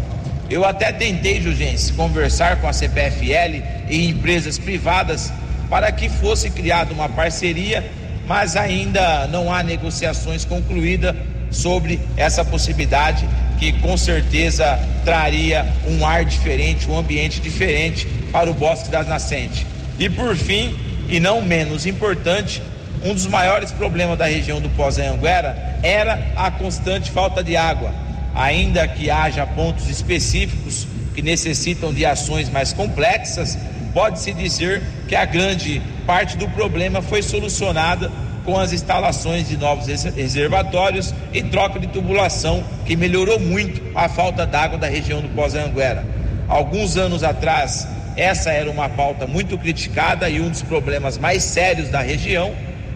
Eu 0.50 0.66
até 0.66 0.92
tentei, 0.92 1.42
Jugense, 1.42 1.94
conversar 1.94 2.60
com 2.60 2.68
a 2.68 2.74
CPFL 2.74 3.64
e 3.90 4.10
empresas 4.10 4.58
privadas 4.58 5.32
para 5.70 5.92
que 5.92 6.10
fosse 6.10 6.50
criada 6.50 6.94
uma 6.94 7.08
parceria, 7.08 7.90
mas 8.28 8.58
ainda 8.58 9.28
não 9.28 9.54
há 9.54 9.64
negociações 9.64 10.44
concluídas 10.44 11.16
sobre 11.50 12.00
essa 12.18 12.44
possibilidade 12.44 13.28
que 13.58 13.72
com 13.74 13.96
certeza 13.96 14.78
traria 15.06 15.66
um 15.88 16.06
ar 16.06 16.26
diferente, 16.26 16.90
um 16.90 16.98
ambiente 16.98 17.40
diferente 17.40 18.08
para 18.32 18.50
o 18.50 18.54
Bosque 18.54 18.90
das 18.90 19.08
Nascentes. 19.08 19.66
E 20.00 20.10
por 20.10 20.36
fim, 20.36 20.76
e 21.08 21.20
não 21.20 21.42
menos 21.42 21.86
importante, 21.86 22.62
um 23.04 23.14
dos 23.14 23.26
maiores 23.28 23.72
problemas 23.72 24.18
da 24.18 24.26
região 24.26 24.62
do 24.62 24.70
Pós-Anguera 24.70 25.80
era 25.82 26.32
a 26.36 26.52
constante 26.52 27.12
falta 27.12 27.44
de 27.44 27.58
água. 27.58 27.94
Ainda 28.34 28.88
que 28.88 29.10
haja 29.10 29.46
pontos 29.46 29.90
específicos 29.90 30.88
que 31.14 31.22
necessitam 31.22 31.94
de 31.94 32.06
ações 32.06 32.50
mais 32.50 32.72
complexas, 32.72 33.58
pode-se 33.94 34.34
dizer 34.34 34.82
que 35.08 35.16
a 35.16 35.26
grande 35.26 35.82
parte 36.06 36.38
do 36.38 36.48
problema 36.50 37.02
foi 37.02 37.22
solucionada 37.22 38.12
com 38.46 38.58
as 38.58 38.74
instalações 38.74 39.48
de 39.48 39.58
novos 39.58 39.88
reservatórios 39.88 41.14
e 41.34 41.44
troca 41.44 41.80
de 41.80 41.88
tubulação, 41.88 42.64
que 42.86 42.96
melhorou 42.96 43.40
muito 43.40 43.82
a 43.96 44.10
falta 44.10 44.46
d'água 44.46 44.78
da 44.78 44.88
região 44.88 45.22
do 45.22 45.30
Pós-Anguera. 45.30 46.06
Alguns 46.48 46.98
anos 46.98 47.24
atrás, 47.24 47.88
essa 48.16 48.52
era 48.52 48.70
uma 48.70 48.90
pauta 48.90 49.28
muito 49.28 49.58
criticada 49.58 50.30
e 50.30 50.42
um 50.42 50.50
dos 50.50 50.62
problemas 50.62 51.18
mais 51.18 51.44
sérios 51.44 51.90
da 51.90 52.02
região, 52.02 52.54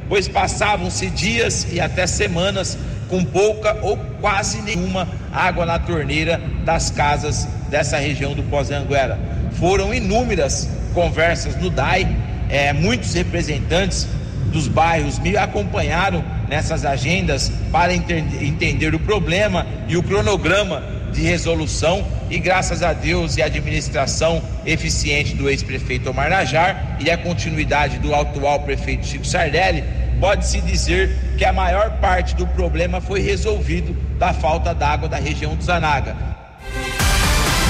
pois 0.08 0.28
passavam-se 0.28 1.10
dias 1.10 1.68
e 1.72 1.80
até 1.80 2.06
semanas 2.08 2.78
com 3.10 3.24
pouca 3.24 3.78
ou 3.82 3.98
quase 4.20 4.62
nenhuma 4.62 5.08
água 5.32 5.66
na 5.66 5.78
torneira 5.80 6.42
das 6.64 6.90
casas 6.90 7.48
dessa 7.70 7.98
região 7.98 8.34
do 8.34 8.44
Pós-Anguera. 8.44 9.20
Foram 9.54 9.94
inúmeras 9.94 10.70
conversas 10.94 11.56
no 11.56 11.70
DAI, 11.70 12.08
é, 12.50 12.74
muitos 12.74 13.14
representantes 13.14 14.08
dos 14.52 14.68
bairros 14.68 15.20
me 15.20 15.36
acompanharam 15.36 16.24
nessas 16.48 16.86
agendas 16.86 17.52
para 17.72 17.94
entender 17.94 18.94
o 18.96 19.00
problema 19.00 19.66
e 19.88 19.98
o 19.98 20.04
cronograma 20.04 20.84
de 21.12 21.22
resolução 21.22 22.06
e 22.30 22.40
graças 22.40 22.82
a 22.82 22.94
Deus 22.94 23.38
e 23.38 23.42
a 23.42 23.46
administração 23.46 24.42
eficiente 24.66 25.36
do 25.36 25.50
ex-prefeito 25.50 26.10
Omar 26.10 26.30
Najar 26.30 26.98
e 27.00 27.10
a 27.10 27.18
continuidade 27.18 28.00
do 28.00 28.14
atual 28.14 28.62
prefeito 28.62 29.06
Chico 29.06 29.26
Sardelli, 29.26 29.84
pode-se 30.20 30.62
dizer 30.62 31.16
que 31.38 31.46
a 31.46 31.54
maior 31.54 32.00
parte 32.00 32.36
do 32.36 32.48
problema 32.48 33.00
foi 33.02 33.22
resolvido 33.22 33.96
da 34.18 34.34
falta 34.34 34.74
d'água 34.74 35.08
da 35.08 35.18
região 35.18 35.56
do 35.56 35.64
Zanaga. 35.64 36.16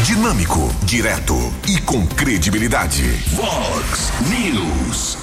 Dinâmico, 0.05 0.71
direto 0.83 1.33
e 1.67 1.81
com 1.81 2.05
credibilidade. 2.05 3.01
Vox 3.33 4.13
News. 4.29 5.17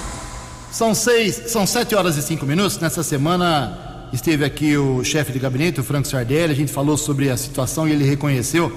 São 0.72 0.94
seis, 0.94 1.44
são 1.46 1.66
sete 1.66 1.94
horas 1.94 2.16
e 2.16 2.22
cinco 2.22 2.44
minutos. 2.44 2.78
Nessa 2.78 3.02
semana 3.02 4.08
esteve 4.12 4.44
aqui 4.44 4.76
o 4.76 5.04
chefe 5.04 5.30
de 5.30 5.38
gabinete, 5.38 5.78
o 5.78 5.84
Franco 5.84 6.08
Sardelli. 6.08 6.52
A 6.52 6.56
gente 6.56 6.72
falou 6.72 6.96
sobre 6.96 7.30
a 7.30 7.36
situação 7.36 7.86
e 7.86 7.92
ele 7.92 8.04
reconheceu 8.04 8.76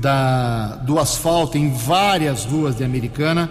da, 0.00 0.76
do 0.76 0.98
asfalto 0.98 1.56
em 1.56 1.72
várias 1.72 2.44
ruas 2.44 2.76
de 2.76 2.84
Americana. 2.84 3.50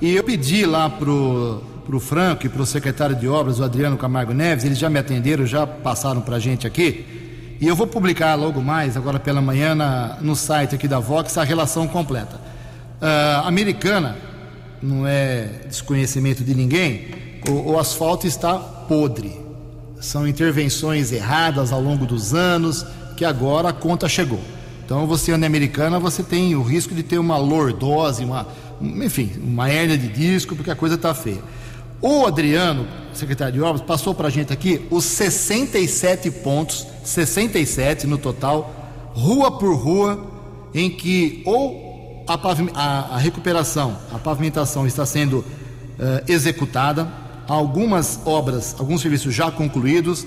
E 0.00 0.14
eu 0.14 0.22
pedi 0.22 0.64
lá 0.64 0.88
pro 0.88 1.62
pro 1.88 1.98
Franco 1.98 2.44
e 2.44 2.50
pro 2.50 2.66
secretário 2.66 3.16
de 3.16 3.26
obras, 3.26 3.60
o 3.60 3.64
Adriano 3.64 3.96
Camargo 3.96 4.34
Neves. 4.34 4.62
Eles 4.62 4.76
já 4.76 4.90
me 4.90 4.98
atenderam, 4.98 5.46
já 5.46 5.66
passaram 5.66 6.20
para 6.20 6.36
a 6.36 6.38
gente 6.38 6.66
aqui. 6.66 7.56
E 7.58 7.66
eu 7.66 7.74
vou 7.74 7.86
publicar 7.86 8.34
logo 8.34 8.60
mais, 8.60 8.94
agora 8.94 9.18
pela 9.18 9.40
manhã, 9.40 9.74
na, 9.74 10.18
no 10.20 10.36
site 10.36 10.74
aqui 10.74 10.86
da 10.86 10.98
Vox, 10.98 11.38
a 11.38 11.44
relação 11.44 11.88
completa. 11.88 12.36
Uh, 12.36 13.46
Americana, 13.46 14.18
não 14.82 15.06
é 15.06 15.48
desconhecimento 15.66 16.44
de 16.44 16.54
ninguém, 16.54 17.06
o, 17.48 17.72
o 17.72 17.78
asfalto 17.78 18.26
está 18.26 18.58
podre. 18.58 19.40
São 19.98 20.28
intervenções 20.28 21.10
erradas 21.10 21.72
ao 21.72 21.80
longo 21.80 22.04
dos 22.04 22.34
anos 22.34 22.84
que 23.16 23.24
agora 23.24 23.70
a 23.70 23.72
conta 23.72 24.08
chegou. 24.10 24.40
Então 24.88 25.06
você 25.06 25.32
anda 25.32 25.44
americana, 25.44 25.98
você 25.98 26.22
tem 26.22 26.56
o 26.56 26.62
risco 26.62 26.94
de 26.94 27.02
ter 27.02 27.18
uma 27.18 27.36
lordose, 27.36 28.24
uma, 28.24 28.48
enfim, 28.80 29.30
uma 29.36 29.68
hérnia 29.68 29.98
de 29.98 30.08
disco, 30.08 30.56
porque 30.56 30.70
a 30.70 30.74
coisa 30.74 30.94
está 30.94 31.12
feia. 31.12 31.42
O 32.00 32.24
Adriano, 32.24 32.86
secretário 33.12 33.52
de 33.52 33.60
obras, 33.60 33.82
passou 33.82 34.14
para 34.14 34.28
a 34.28 34.30
gente 34.30 34.50
aqui 34.50 34.80
os 34.90 35.04
67 35.04 36.30
pontos, 36.30 36.86
67 37.04 38.06
no 38.06 38.16
total, 38.16 39.12
rua 39.12 39.58
por 39.58 39.76
rua, 39.76 40.26
em 40.72 40.88
que 40.88 41.42
ou 41.44 42.24
a, 42.26 42.40
a, 42.72 43.14
a 43.14 43.18
recuperação, 43.18 43.94
a 44.10 44.18
pavimentação 44.18 44.86
está 44.86 45.04
sendo 45.04 45.40
uh, 45.40 45.44
executada, 46.26 47.06
algumas 47.46 48.20
obras, 48.24 48.74
alguns 48.78 49.02
serviços 49.02 49.34
já 49.34 49.50
concluídos, 49.50 50.26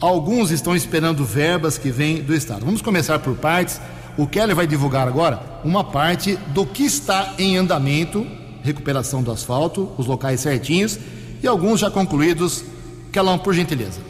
alguns 0.00 0.50
estão 0.50 0.74
esperando 0.74 1.26
verbas 1.26 1.76
que 1.76 1.90
vêm 1.90 2.22
do 2.22 2.34
Estado. 2.34 2.64
Vamos 2.64 2.80
começar 2.80 3.18
por 3.18 3.34
partes. 3.36 3.78
O 4.18 4.26
Kelly 4.26 4.52
vai 4.52 4.66
divulgar 4.66 5.06
agora 5.06 5.40
uma 5.64 5.84
parte 5.84 6.34
do 6.48 6.66
que 6.66 6.82
está 6.82 7.36
em 7.38 7.56
andamento, 7.56 8.26
recuperação 8.64 9.22
do 9.22 9.30
asfalto, 9.30 9.92
os 9.96 10.06
locais 10.06 10.40
certinhos 10.40 10.98
e 11.40 11.46
alguns 11.46 11.78
já 11.78 11.88
concluídos. 11.88 12.64
Kelão, 13.12 13.38
por 13.38 13.54
gentileza. 13.54 14.00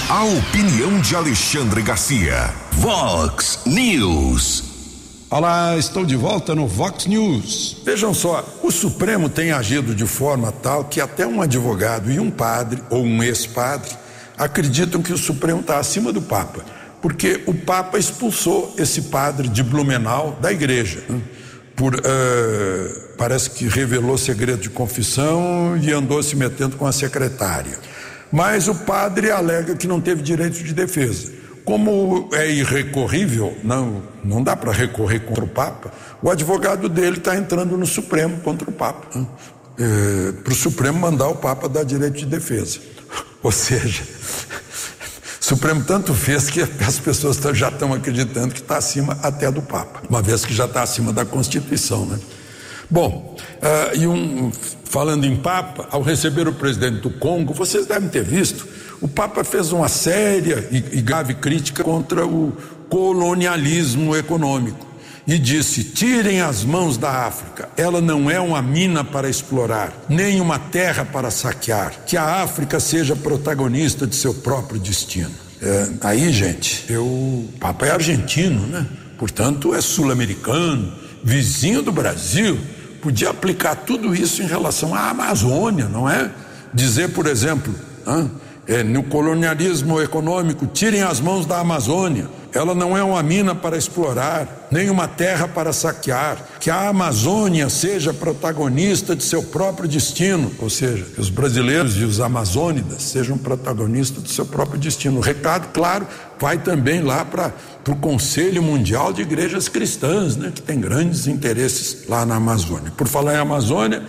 A 0.09 0.25
opinião 0.25 0.99
de 0.99 1.15
Alexandre 1.15 1.81
Garcia. 1.81 2.53
Vox 2.73 3.61
News. 3.65 4.63
Olá, 5.29 5.77
estou 5.77 6.05
de 6.05 6.15
volta 6.17 6.53
no 6.53 6.67
Vox 6.67 7.05
News. 7.05 7.77
Vejam 7.85 8.13
só, 8.13 8.45
o 8.61 8.69
Supremo 8.69 9.29
tem 9.29 9.53
agido 9.53 9.95
de 9.95 10.05
forma 10.05 10.51
tal 10.51 10.83
que 10.83 10.99
até 10.99 11.25
um 11.25 11.41
advogado 11.41 12.11
e 12.11 12.19
um 12.19 12.29
padre, 12.29 12.83
ou 12.89 13.01
um 13.01 13.23
ex-padre, 13.23 13.91
acreditam 14.37 15.01
que 15.01 15.13
o 15.13 15.17
Supremo 15.17 15.61
está 15.61 15.77
acima 15.77 16.11
do 16.11 16.21
Papa, 16.21 16.65
porque 17.01 17.41
o 17.47 17.53
Papa 17.53 17.97
expulsou 17.97 18.75
esse 18.77 19.03
padre 19.03 19.47
de 19.47 19.63
Blumenau 19.63 20.37
da 20.41 20.51
igreja. 20.51 21.01
Né? 21.07 21.21
Por, 21.77 21.95
uh, 21.95 21.99
parece 23.17 23.49
que 23.51 23.67
revelou 23.67 24.17
segredo 24.17 24.61
de 24.61 24.69
confissão 24.69 25.77
e 25.81 25.91
andou 25.91 26.21
se 26.21 26.35
metendo 26.35 26.75
com 26.75 26.85
a 26.85 26.91
secretária. 26.91 27.92
Mas 28.33 28.67
o 28.67 28.73
padre 28.73 29.29
alega 29.29 29.75
que 29.75 29.85
não 29.85 30.01
teve 30.01 30.23
direito 30.23 30.63
de 30.63 30.73
defesa. 30.73 31.31
Como 31.63 32.29
é 32.33 32.49
irrecorrível, 32.51 33.55
não, 33.63 34.01
não 34.23 34.41
dá 34.43 34.55
para 34.55 34.71
recorrer 34.71 35.19
contra 35.19 35.43
o 35.43 35.47
Papa, 35.47 35.93
o 36.19 36.31
advogado 36.31 36.89
dele 36.89 37.17
está 37.17 37.35
entrando 37.35 37.77
no 37.77 37.85
Supremo 37.85 38.39
contra 38.39 38.67
o 38.67 38.73
Papa. 38.73 39.07
Né? 39.17 39.27
É, 39.77 40.31
para 40.31 40.51
o 40.51 40.55
Supremo 40.55 40.99
mandar 40.99 41.27
o 41.27 41.35
Papa 41.35 41.69
dar 41.69 41.83
direito 41.83 42.17
de 42.17 42.25
defesa. 42.25 42.79
Ou 43.43 43.51
seja, 43.51 44.01
o 44.01 44.57
Supremo 45.39 45.83
tanto 45.83 46.11
fez 46.15 46.49
que 46.49 46.59
as 46.59 46.97
pessoas 46.97 47.37
já 47.53 47.69
estão 47.69 47.93
acreditando 47.93 48.51
que 48.51 48.61
está 48.61 48.77
acima 48.77 49.15
até 49.21 49.51
do 49.51 49.61
Papa, 49.61 50.01
uma 50.09 50.23
vez 50.23 50.43
que 50.43 50.55
já 50.55 50.65
está 50.65 50.81
acima 50.81 51.13
da 51.13 51.23
Constituição. 51.23 52.03
Né? 52.07 52.19
Bom, 52.89 53.35
uh, 53.37 53.97
e 53.97 54.07
um, 54.07 54.51
falando 54.83 55.25
em 55.25 55.35
Papa, 55.35 55.87
ao 55.91 56.01
receber 56.01 56.47
o 56.47 56.53
presidente 56.53 57.01
do 57.01 57.09
Congo, 57.09 57.53
vocês 57.53 57.85
devem 57.85 58.09
ter 58.09 58.23
visto, 58.23 58.67
o 59.01 59.07
Papa 59.07 59.43
fez 59.43 59.71
uma 59.71 59.87
séria 59.87 60.67
e, 60.71 60.77
e 60.97 61.01
grave 61.01 61.33
crítica 61.33 61.83
contra 61.83 62.25
o 62.25 62.55
colonialismo 62.89 64.15
econômico 64.15 64.93
e 65.25 65.39
disse: 65.39 65.83
tirem 65.83 66.41
as 66.41 66.63
mãos 66.63 66.97
da 66.97 67.25
África, 67.25 67.69
ela 67.75 68.01
não 68.01 68.29
é 68.29 68.39
uma 68.39 68.61
mina 68.61 69.03
para 69.03 69.29
explorar, 69.29 69.93
nem 70.09 70.39
uma 70.39 70.59
terra 70.59 71.05
para 71.05 71.31
saquear, 71.31 71.93
que 72.05 72.17
a 72.17 72.43
África 72.43 72.79
seja 72.79 73.15
protagonista 73.15 74.05
de 74.05 74.15
seu 74.15 74.33
próprio 74.33 74.79
destino. 74.79 75.31
É, 75.61 75.89
aí, 76.01 76.31
gente, 76.31 76.85
eu, 76.89 77.05
o 77.05 77.49
Papa 77.59 77.87
é 77.87 77.91
argentino, 77.91 78.67
né? 78.67 78.85
Portanto, 79.17 79.73
é 79.73 79.79
sul-americano, 79.79 80.93
vizinho 81.23 81.81
do 81.81 81.91
Brasil 81.91 82.59
podia 83.01 83.29
aplicar 83.29 83.75
tudo 83.75 84.15
isso 84.15 84.41
em 84.41 84.45
relação 84.45 84.93
à 84.95 85.09
Amazônia, 85.09 85.87
não 85.89 86.09
é? 86.09 86.31
Dizer, 86.73 87.09
por 87.09 87.27
exemplo, 87.27 87.73
é, 88.67 88.83
no 88.83 89.03
colonialismo 89.03 90.01
econômico, 90.01 90.65
tirem 90.67 91.03
as 91.03 91.19
mãos 91.19 91.45
da 91.45 91.59
Amazônia. 91.59 92.27
Ela 92.53 92.75
não 92.75 92.95
é 92.95 93.03
uma 93.03 93.21
mina 93.23 93.55
para 93.55 93.75
explorar, 93.75 94.67
nem 94.69 94.89
uma 94.89 95.07
terra 95.07 95.47
para 95.47 95.73
saquear. 95.73 96.37
Que 96.59 96.69
a 96.69 96.89
Amazônia 96.89 97.67
seja 97.67 98.13
protagonista 98.13 99.15
de 99.15 99.23
seu 99.23 99.41
próprio 99.41 99.89
destino, 99.89 100.51
ou 100.59 100.69
seja, 100.69 101.03
que 101.03 101.19
os 101.19 101.29
brasileiros 101.29 101.97
e 101.97 102.03
os 102.03 102.19
amazônidas 102.19 103.01
sejam 103.01 103.39
protagonistas 103.39 104.21
do 104.21 104.29
seu 104.29 104.45
próprio 104.45 104.79
destino. 104.79 105.17
O 105.17 105.21
recado, 105.21 105.73
claro, 105.73 106.07
vai 106.39 106.59
também 106.59 107.01
lá 107.01 107.25
para 107.25 107.51
o 107.89 107.95
Conselho 107.95 108.61
Mundial 108.61 109.11
de 109.11 109.23
Igrejas 109.23 109.67
Cristãs, 109.67 110.37
né, 110.37 110.51
que 110.53 110.61
tem 110.61 110.79
grandes 110.79 111.25
interesses 111.25 112.07
lá 112.07 112.23
na 112.23 112.35
Amazônia. 112.35 112.91
Por 112.95 113.07
falar 113.07 113.33
em 113.33 113.39
Amazônia, 113.39 114.03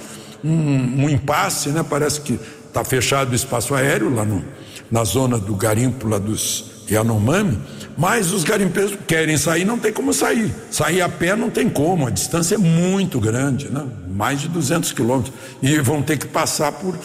um, 0.44 1.04
um 1.04 1.08
impasse, 1.08 1.70
né, 1.70 1.82
parece 1.82 2.20
que 2.20 2.38
está 2.68 2.84
fechado 2.84 3.32
o 3.32 3.34
espaço 3.34 3.74
aéreo 3.74 4.14
lá 4.14 4.24
no, 4.24 4.44
na 4.90 5.02
zona 5.02 5.38
do 5.38 5.54
garimpo 5.54 6.06
lá 6.06 6.18
dos 6.18 6.74
Yanomami, 6.90 7.58
mas 7.96 8.32
os 8.32 8.44
garimpeiros 8.44 8.96
querem 9.06 9.36
sair, 9.36 9.64
não 9.64 9.78
tem 9.78 9.92
como 9.92 10.12
sair. 10.12 10.52
Sair 10.70 11.00
a 11.00 11.08
pé 11.08 11.36
não 11.36 11.50
tem 11.50 11.68
como, 11.68 12.06
a 12.06 12.10
distância 12.10 12.56
é 12.56 12.58
muito 12.58 13.20
grande, 13.20 13.68
né? 13.68 13.84
mais 14.08 14.40
de 14.40 14.48
200 14.48 14.92
quilômetros. 14.92 15.34
E 15.62 15.78
vão 15.78 16.02
ter 16.02 16.16
que 16.16 16.26
passar 16.26 16.72
por 16.72 16.94
uh, 16.94 16.98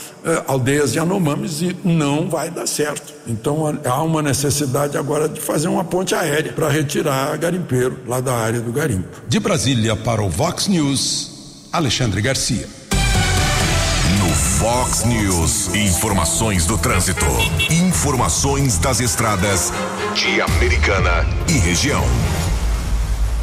aldeias 0.47 0.93
Yanomamis 0.93 1.61
e 1.61 1.75
não 1.83 2.29
vai 2.29 2.49
dar 2.49 2.67
certo. 2.67 3.13
Então 3.27 3.79
há 3.85 4.03
uma 4.03 4.21
necessidade 4.21 4.97
agora 4.97 5.27
de 5.27 5.39
fazer 5.39 5.67
uma 5.67 5.83
ponte 5.83 6.15
aérea 6.15 6.53
para 6.53 6.69
retirar 6.69 7.37
garimpeiro 7.37 7.99
lá 8.07 8.19
da 8.21 8.33
área 8.33 8.59
do 8.59 8.71
garimpo. 8.71 9.07
De 9.27 9.39
Brasília 9.39 9.95
para 9.95 10.21
o 10.21 10.29
Vox 10.29 10.67
News, 10.67 11.67
Alexandre 11.71 12.21
Garcia. 12.21 12.78
Fox 14.39 15.03
News, 15.03 15.67
informações 15.75 16.65
do 16.65 16.77
trânsito, 16.77 17.25
informações 17.69 18.77
das 18.77 19.01
estradas 19.01 19.73
de 20.15 20.39
Americana 20.39 21.27
e 21.49 21.57
região. 21.57 22.03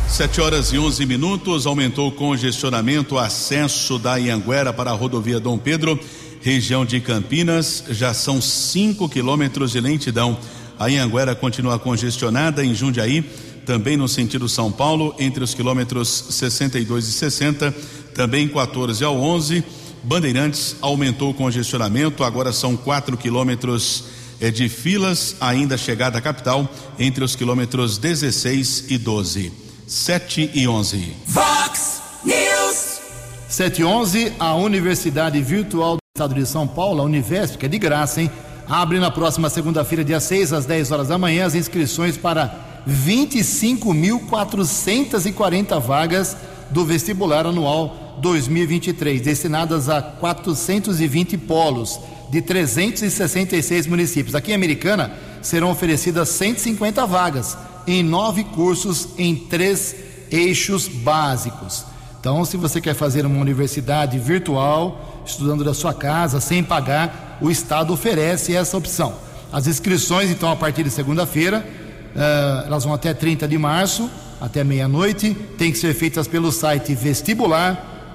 7 0.08 0.40
horas 0.40 0.72
e 0.72 0.78
11 0.78 1.04
minutos, 1.04 1.66
aumentou 1.66 2.08
o 2.08 2.12
congestionamento, 2.12 3.18
acesso 3.18 3.98
da 3.98 4.16
Ianguera 4.16 4.72
para 4.72 4.90
a 4.90 4.94
rodovia 4.94 5.38
Dom 5.38 5.58
Pedro, 5.58 6.00
região 6.40 6.82
de 6.82 6.98
Campinas, 6.98 7.84
já 7.90 8.14
são 8.14 8.40
5 8.40 9.06
quilômetros 9.10 9.72
de 9.72 9.80
lentidão. 9.80 10.38
A 10.78 10.86
Ianguera 10.86 11.34
continua 11.34 11.78
congestionada 11.78 12.64
em 12.64 12.74
Jundiaí, 12.74 13.22
também 13.66 13.98
no 13.98 14.08
sentido 14.08 14.48
São 14.48 14.72
Paulo, 14.72 15.14
entre 15.18 15.44
os 15.44 15.52
quilômetros 15.52 16.08
62 16.30 17.08
e 17.08 17.12
60, 17.12 17.74
também 18.14 18.48
14 18.48 19.04
ao 19.04 19.20
11 19.20 19.62
Bandeirantes 20.06 20.76
aumentou 20.80 21.30
o 21.30 21.34
congestionamento, 21.34 22.22
agora 22.22 22.52
são 22.52 22.76
4 22.76 23.16
quilômetros 23.16 24.04
eh, 24.40 24.52
de 24.52 24.68
filas, 24.68 25.34
ainda 25.40 25.76
chegada 25.76 26.18
à 26.18 26.20
capital, 26.20 26.68
entre 26.96 27.24
os 27.24 27.34
quilômetros 27.34 27.98
16 27.98 28.84
e 28.88 28.98
12. 28.98 29.52
7 29.84 30.52
e 30.54 30.68
11. 30.68 31.12
Vox 31.26 32.02
News. 32.24 33.00
7 33.48 33.80
e 33.80 33.84
11, 33.84 34.32
a 34.38 34.54
Universidade 34.54 35.42
Virtual 35.42 35.96
do 35.96 36.00
Estado 36.16 36.36
de 36.36 36.46
São 36.46 36.68
Paulo, 36.68 37.02
a 37.02 37.04
Univesp, 37.04 37.58
que 37.58 37.66
é 37.66 37.68
de 37.68 37.78
graça, 37.78 38.22
hein? 38.22 38.30
Abre 38.68 39.00
na 39.00 39.10
próxima 39.10 39.50
segunda-feira, 39.50 40.04
dia 40.04 40.20
6, 40.20 40.52
às 40.52 40.66
10 40.66 40.92
horas 40.92 41.08
da 41.08 41.18
manhã, 41.18 41.46
as 41.46 41.56
inscrições 41.56 42.16
para 42.16 42.84
25.440 42.88 45.80
vagas 45.80 46.36
do 46.70 46.84
vestibular 46.84 47.44
anual 47.44 48.05
2023, 48.18 49.20
destinadas 49.20 49.88
a 49.88 50.02
420 50.02 51.36
polos 51.38 51.98
de 52.30 52.42
366 52.42 53.86
municípios. 53.86 54.34
Aqui 54.34 54.52
em 54.52 54.54
Americana 54.54 55.12
serão 55.42 55.70
oferecidas 55.70 56.28
150 56.30 57.06
vagas 57.06 57.56
em 57.86 58.02
nove 58.02 58.42
cursos 58.44 59.08
em 59.16 59.34
três 59.34 59.94
eixos 60.30 60.88
básicos. 60.88 61.84
Então, 62.18 62.44
se 62.44 62.56
você 62.56 62.80
quer 62.80 62.94
fazer 62.94 63.24
uma 63.24 63.40
universidade 63.40 64.18
virtual, 64.18 65.22
estudando 65.24 65.62
da 65.62 65.72
sua 65.72 65.94
casa, 65.94 66.40
sem 66.40 66.62
pagar, 66.62 67.38
o 67.40 67.50
Estado 67.50 67.92
oferece 67.92 68.54
essa 68.54 68.76
opção. 68.76 69.14
As 69.52 69.68
inscrições, 69.68 70.30
então, 70.30 70.50
a 70.50 70.56
partir 70.56 70.82
de 70.82 70.90
segunda-feira, 70.90 71.64
uh, 71.64 72.66
elas 72.66 72.82
vão 72.82 72.92
até 72.92 73.14
30 73.14 73.46
de 73.46 73.56
março, 73.56 74.10
até 74.40 74.64
meia-noite, 74.64 75.34
tem 75.56 75.70
que 75.70 75.78
ser 75.78 75.94
feitas 75.94 76.26
pelo 76.26 76.50
site 76.50 76.94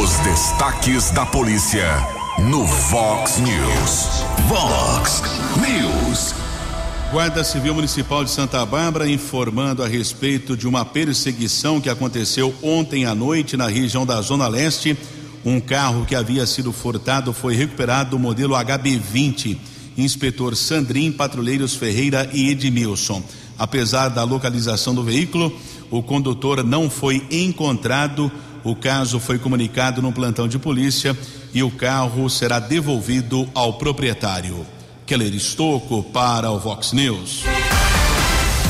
Os 0.00 0.16
destaques 0.18 1.10
da 1.10 1.26
polícia 1.26 1.88
no 2.38 2.64
Vox 2.64 3.38
News. 3.38 4.22
Vox 4.48 5.24
News. 5.56 6.41
Guarda 7.12 7.44
Civil 7.44 7.74
Municipal 7.74 8.24
de 8.24 8.30
Santa 8.30 8.64
Bárbara 8.64 9.06
informando 9.06 9.82
a 9.82 9.86
respeito 9.86 10.56
de 10.56 10.66
uma 10.66 10.82
perseguição 10.82 11.78
que 11.78 11.90
aconteceu 11.90 12.54
ontem 12.62 13.04
à 13.04 13.14
noite 13.14 13.54
na 13.54 13.68
região 13.68 14.06
da 14.06 14.18
Zona 14.22 14.48
Leste. 14.48 14.96
Um 15.44 15.60
carro 15.60 16.06
que 16.06 16.14
havia 16.14 16.46
sido 16.46 16.72
furtado 16.72 17.34
foi 17.34 17.54
recuperado 17.54 18.12
do 18.12 18.18
modelo 18.18 18.54
HB20. 18.54 19.58
Inspetor 19.98 20.56
Sandrin, 20.56 21.12
patrulheiros 21.12 21.74
Ferreira 21.74 22.30
e 22.32 22.48
Edmilson. 22.48 23.22
Apesar 23.58 24.08
da 24.08 24.24
localização 24.24 24.94
do 24.94 25.04
veículo, 25.04 25.54
o 25.90 26.02
condutor 26.02 26.64
não 26.64 26.88
foi 26.88 27.26
encontrado. 27.30 28.32
O 28.64 28.74
caso 28.74 29.20
foi 29.20 29.38
comunicado 29.38 30.00
no 30.00 30.14
plantão 30.14 30.48
de 30.48 30.58
polícia 30.58 31.14
e 31.52 31.62
o 31.62 31.70
carro 31.70 32.30
será 32.30 32.58
devolvido 32.58 33.46
ao 33.54 33.74
proprietário. 33.74 34.64
Keller 35.06 35.34
Estocco 35.34 36.02
para 36.02 36.50
o 36.50 36.58
Vox 36.58 36.92
News. 36.92 37.44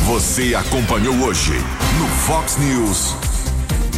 Você 0.07 0.55
acompanhou 0.55 1.15
hoje 1.17 1.53
no 1.99 2.07
Fox 2.27 2.57
News. 2.57 3.15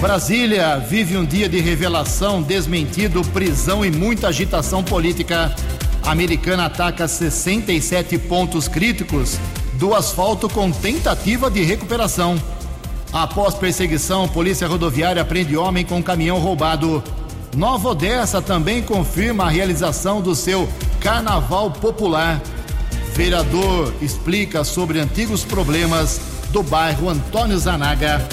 Brasília 0.00 0.78
vive 0.78 1.16
um 1.16 1.24
dia 1.24 1.48
de 1.48 1.60
revelação, 1.60 2.42
desmentido, 2.42 3.22
prisão 3.28 3.84
e 3.84 3.90
muita 3.90 4.28
agitação 4.28 4.82
política. 4.82 5.54
A 6.02 6.10
americana 6.10 6.66
ataca 6.66 7.06
67 7.06 8.18
pontos 8.18 8.68
críticos 8.68 9.38
do 9.74 9.94
asfalto 9.94 10.48
com 10.48 10.70
tentativa 10.70 11.50
de 11.50 11.62
recuperação. 11.62 12.36
Após 13.12 13.54
perseguição, 13.54 14.28
Polícia 14.28 14.66
Rodoviária 14.66 15.24
prende 15.24 15.56
homem 15.56 15.84
com 15.84 16.02
caminhão 16.02 16.38
roubado. 16.38 17.02
Nova 17.56 17.90
Odessa 17.90 18.42
também 18.42 18.82
confirma 18.82 19.44
a 19.44 19.48
realização 19.48 20.20
do 20.20 20.34
seu 20.34 20.68
Carnaval 21.04 21.70
Popular. 21.70 22.40
Vereador 23.12 23.92
explica 24.00 24.64
sobre 24.64 24.98
antigos 24.98 25.44
problemas 25.44 26.18
do 26.48 26.62
bairro 26.62 27.10
Antônio 27.10 27.58
Zanaga. 27.58 28.26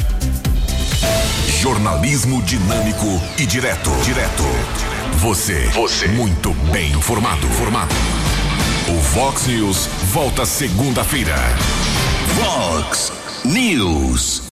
Jornalismo 1.59 2.41
dinâmico 2.43 3.21
e 3.37 3.45
direto. 3.45 3.89
Direto. 4.05 4.43
Você. 5.17 5.67
Você. 5.73 6.07
Muito 6.07 6.53
bem 6.71 6.93
informado. 6.93 7.45
Formado. 7.49 7.93
O 8.87 8.97
Vox 9.13 9.47
News 9.47 9.87
volta 10.13 10.45
segunda-feira. 10.45 11.35
Vox 12.37 13.11
News. 13.43 14.43